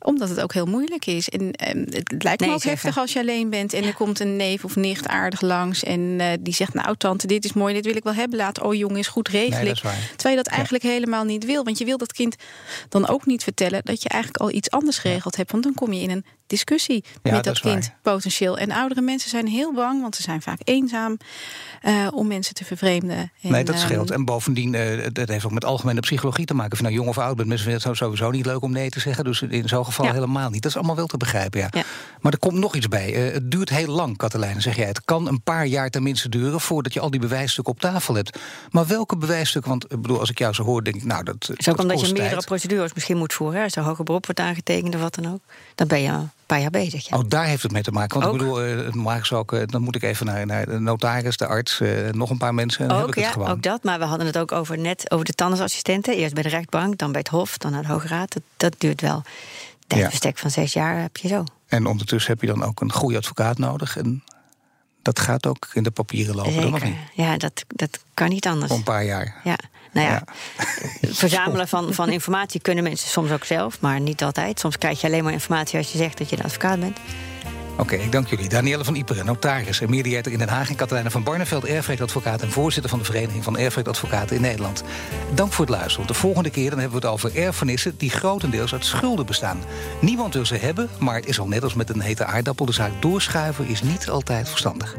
omdat 0.00 0.28
het 0.28 0.40
ook 0.40 0.52
heel 0.52 0.66
moeilijk 0.66 1.06
is. 1.06 1.28
En 1.28 1.52
eh, 1.52 1.74
het 1.90 2.22
lijkt 2.22 2.40
me 2.40 2.46
ook 2.46 2.52
zeggen. 2.52 2.70
heftig 2.70 2.98
als 2.98 3.12
je 3.12 3.18
alleen 3.18 3.50
bent 3.50 3.72
en 3.72 3.84
er 3.84 3.94
komt 3.94 4.20
een 4.20 4.36
neef 4.36 4.64
of 4.64 4.76
nicht 4.76 5.08
aardig 5.08 5.40
langs 5.40 5.82
en 5.84 6.16
eh, 6.18 6.26
die 6.40 6.54
zegt: 6.54 6.74
Nou, 6.74 6.96
tante, 6.96 7.26
dit 7.26 7.44
is 7.44 7.52
mooi, 7.52 7.74
dit 7.74 7.84
wil 7.84 7.96
ik 7.96 8.04
wel 8.04 8.14
hebben. 8.14 8.38
Laat, 8.38 8.60
oh 8.60 8.74
jongen, 8.74 8.98
is 8.98 9.06
goed 9.08 9.28
regelen. 9.28 9.58
Nee, 9.58 9.66
dat 9.66 9.76
is 9.76 9.82
waar. 9.82 10.10
Terwijl 10.32 10.48
je 10.48 10.50
dat 10.50 10.58
eigenlijk 10.58 10.84
helemaal 10.94 11.24
niet 11.24 11.44
wil. 11.44 11.64
Want 11.64 11.78
je 11.78 11.84
wil 11.84 11.98
dat 11.98 12.12
kind 12.12 12.36
dan 12.88 13.08
ook 13.08 13.26
niet 13.26 13.42
vertellen 13.42 13.80
dat 13.84 14.02
je 14.02 14.08
eigenlijk 14.08 14.42
al 14.42 14.50
iets 14.50 14.70
anders 14.70 14.98
geregeld 14.98 15.36
hebt. 15.36 15.50
Want 15.52 15.64
dan 15.64 15.74
kom 15.74 15.92
je 15.92 16.02
in 16.02 16.10
een 16.10 16.24
discussie 16.46 17.04
Ja, 17.22 17.30
met 17.32 17.44
dat 17.44 17.60
kind 17.60 17.86
waar. 17.86 17.98
potentieel. 18.02 18.58
En 18.58 18.70
oudere 18.72 19.00
mensen 19.00 19.30
zijn 19.30 19.46
heel 19.46 19.72
bang, 19.72 20.00
want 20.00 20.16
ze 20.16 20.22
zijn 20.22 20.42
vaak 20.42 20.60
eenzaam 20.64 21.16
eh, 21.82 22.08
om 22.14 22.26
mensen 22.26 22.54
te 22.54 22.64
vervreemden. 22.64 23.16
En, 23.16 23.30
Nee, 23.50 23.64
dat 23.64 23.74
ehm, 23.74 23.84
scheelt. 23.84 24.10
En 24.10 24.24
bovendien, 24.24 24.74
eh, 24.74 25.06
dat 25.12 25.28
heeft 25.28 25.44
ook 25.44 25.50
met 25.52 25.64
algemene 25.64 26.00
psychologie 26.00 26.46
te 26.46 26.54
maken. 26.54 26.72
Of 26.72 26.78
je 26.78 26.84
nou 26.84 26.94
jong 26.96 27.08
of 27.08 27.18
oud 27.18 27.36
bent, 27.36 27.48
mensen 27.48 27.66
vinden 27.68 27.88
het 27.88 27.96
sowieso 27.98 28.30
niet 28.30 28.46
leuk 28.46 28.62
om 28.62 28.72
nee 28.72 28.90
te 28.90 29.00
zeggen. 29.00 29.24
Dus 29.24 29.42
in 29.42 29.68
zo'n 29.68 29.84
geval 29.84 30.04
Ja. 30.06 30.12
helemaal 30.12 30.50
niet. 30.50 30.62
Dat 30.62 30.70
is 30.70 30.76
allemaal 30.76 30.96
wel 30.96 31.06
te 31.06 31.16
begrijpen, 31.16 31.60
ja. 31.60 31.68
Ja. 31.70 31.82
Maar 32.20 32.32
er 32.32 32.38
komt 32.38 32.58
nog 32.58 32.74
iets 32.76 32.88
bij. 32.88 33.14
Eh, 33.14 33.32
het 33.32 33.50
duurt 33.50 33.68
heel 33.70 33.86
lang, 33.86 34.16
Katelijne, 34.16 34.60
zeg 34.60 34.76
jij. 34.76 34.86
Het 34.86 35.04
kan 35.04 35.28
een 35.28 35.42
paar 35.42 35.66
jaar 35.66 35.90
tenminste 35.90 36.28
duren 36.28 36.60
voordat 36.60 36.92
je 36.92 37.00
al 37.00 37.10
die 37.10 37.20
bewijsstukken 37.20 37.72
op 37.72 37.80
tafel 37.80 38.14
hebt. 38.14 38.38
Maar 38.70 38.86
welke 38.86 39.16
bewijsstukken? 39.16 39.70
Want 39.70 39.84
ik 39.92 40.02
bedoel, 40.02 40.20
als 40.20 40.30
ik 40.30 40.38
jou 40.38 40.52
zo 40.54 40.62
hoor, 40.64 40.84
denk 40.84 40.96
ik, 40.96 41.04
nou, 41.04 41.24
dat. 41.24 41.36
Is 41.56 41.68
ook 41.68 41.76
dat 41.76 41.78
omdat 41.84 42.00
je 42.00 42.06
meerdere 42.06 42.30
tijd. 42.30 42.44
procedures 42.46 42.92
misschien 42.92 43.16
moet 43.16 43.32
voeren. 43.32 43.58
hè. 43.58 43.64
Als 43.64 43.76
er 43.76 43.82
hoger 43.82 44.04
beroep 44.04 44.24
wordt 44.24 44.40
aangetekend 44.40 44.94
of 44.94 45.00
wat 45.00 45.14
dan 45.14 45.32
ook. 45.32 45.40
Dan 45.74 45.86
ben 45.86 46.02
je 46.02 46.18
paar 46.52 46.60
jaar 46.60 46.70
bezig. 46.70 47.08
Ja. 47.08 47.16
Oh, 47.16 47.22
daar 47.28 47.44
heeft 47.44 47.62
het 47.62 47.72
mee 47.72 47.82
te 47.82 47.90
maken. 47.90 48.20
Want 48.20 48.32
Ook. 48.32 48.40
ik 48.40 48.46
bedoel, 48.46 48.62
eh, 48.62 48.92
normaal 48.92 49.18
gesproken, 49.18 49.68
dan 49.68 49.82
moet 49.82 49.94
ik 49.94 50.02
even 50.02 50.26
naar, 50.26 50.46
naar 50.46 50.66
de 50.66 50.78
notaris, 50.78 51.36
de 51.36 51.46
arts, 51.46 51.80
eh, 51.80 52.08
nog 52.10 52.30
een 52.30 52.38
paar 52.38 52.54
mensen. 52.54 52.80
En 52.80 52.88
dan 52.88 52.96
heb 52.96 53.06
ook, 53.06 53.12
ik 53.12 53.18
het 53.22 53.24
ja, 53.24 53.32
gewoon. 53.32 53.48
ook 53.48 53.62
dat. 53.62 53.82
Maar 53.82 53.98
we 53.98 54.04
hadden 54.04 54.26
het 54.26 54.38
ook 54.38 54.52
over 54.52 54.78
net 54.78 55.10
over 55.10 55.24
de 55.24 55.32
tandartsassistenten. 55.32 56.16
Eerst 56.16 56.34
bij 56.34 56.42
de 56.42 56.48
rechtbank, 56.48 56.98
dan 56.98 57.12
bij 57.12 57.20
het 57.20 57.28
Hof, 57.28 57.58
dan 57.58 57.72
naar 57.72 57.82
de 57.82 57.88
Hoge 57.88 58.08
Raad. 58.08 58.32
Dat, 58.32 58.42
dat 58.56 58.74
duurt 58.78 59.00
wel. 59.00 59.22
Een 59.88 59.98
Ja. 59.98 60.10
van 60.34 60.50
zes 60.50 60.72
jaar 60.72 61.00
heb 61.00 61.16
je 61.16 61.28
zo. 61.28 61.44
En 61.66 61.86
ondertussen 61.86 62.32
heb 62.32 62.40
je 62.40 62.46
dan 62.46 62.64
ook 62.64 62.80
een 62.80 62.92
goede 62.92 63.16
advocaat 63.16 63.58
nodig. 63.58 63.96
En 63.96 64.24
dat 65.02 65.20
gaat 65.20 65.46
ook 65.46 65.68
in 65.72 65.82
de 65.82 65.90
papieren 65.90 66.34
lopen, 66.34 66.54
dan 66.54 66.62
Zeker. 66.62 66.86
niet? 66.86 66.96
Ja, 67.14 67.36
dat, 67.36 67.64
dat 67.68 67.98
kan 68.14 68.28
niet 68.28 68.46
anders. 68.46 68.66
Voor 68.68 68.76
een 68.76 68.82
paar 68.84 69.04
jaar. 69.04 69.40
Ja, 69.44 69.56
nou 69.92 70.06
ja, 70.06 70.22
verzamelen 71.12 71.68
van, 71.68 71.94
van 71.94 72.08
informatie 72.08 72.60
kunnen 72.60 72.84
mensen 72.84 73.08
soms 73.08 73.30
ook 73.30 73.44
zelf, 73.44 73.80
maar 73.80 74.00
niet 74.00 74.22
altijd. 74.22 74.60
Soms 74.60 74.78
krijg 74.78 75.00
je 75.00 75.06
alleen 75.06 75.24
maar 75.24 75.32
informatie 75.32 75.78
als 75.78 75.92
je 75.92 75.98
zegt 75.98 76.18
dat 76.18 76.30
je 76.30 76.36
de 76.36 76.42
advocaat 76.42 76.80
bent. 76.80 76.98
Oké, 77.78 77.94
ik 77.94 78.12
dank 78.12 78.28
jullie. 78.28 78.48
Danielle 78.48 78.84
van 78.84 78.94
Iperen, 78.94 79.26
notaris 79.26 79.80
en 79.80 79.90
mediator 79.90 80.32
in 80.32 80.38
Den 80.38 80.48
Haag... 80.48 80.68
en 80.68 80.76
Katelijne 80.76 81.10
van 81.10 81.22
Barneveld, 81.22 81.64
erfrechtadvocaat... 81.64 82.42
en 82.42 82.50
voorzitter 82.50 82.90
van 82.90 82.98
de 82.98 83.04
Vereniging 83.04 83.44
van 83.44 83.58
Erfrechtadvocaten 83.58 84.36
in 84.36 84.42
Nederland. 84.42 84.84
Dank 85.34 85.52
voor 85.52 85.64
het 85.64 85.74
luisteren. 85.74 86.06
De 86.06 86.14
volgende 86.14 86.50
keer 86.50 86.70
dan 86.70 86.78
hebben 86.78 87.00
we 87.00 87.06
het 87.06 87.14
over 87.14 87.36
erfenissen... 87.36 87.94
die 87.96 88.10
grotendeels 88.10 88.72
uit 88.72 88.84
schulden 88.84 89.26
bestaan. 89.26 89.64
Niemand 90.00 90.34
wil 90.34 90.46
ze 90.46 90.56
hebben, 90.56 90.88
maar 90.98 91.14
het 91.14 91.26
is 91.26 91.38
al 91.38 91.48
net 91.48 91.62
als 91.62 91.74
met 91.74 91.90
een 91.90 92.00
hete 92.00 92.24
aardappel... 92.24 92.66
de 92.66 92.72
zaak 92.72 93.02
doorschuiven 93.02 93.66
is 93.66 93.82
niet 93.82 94.08
altijd 94.08 94.48
verstandig. 94.48 94.96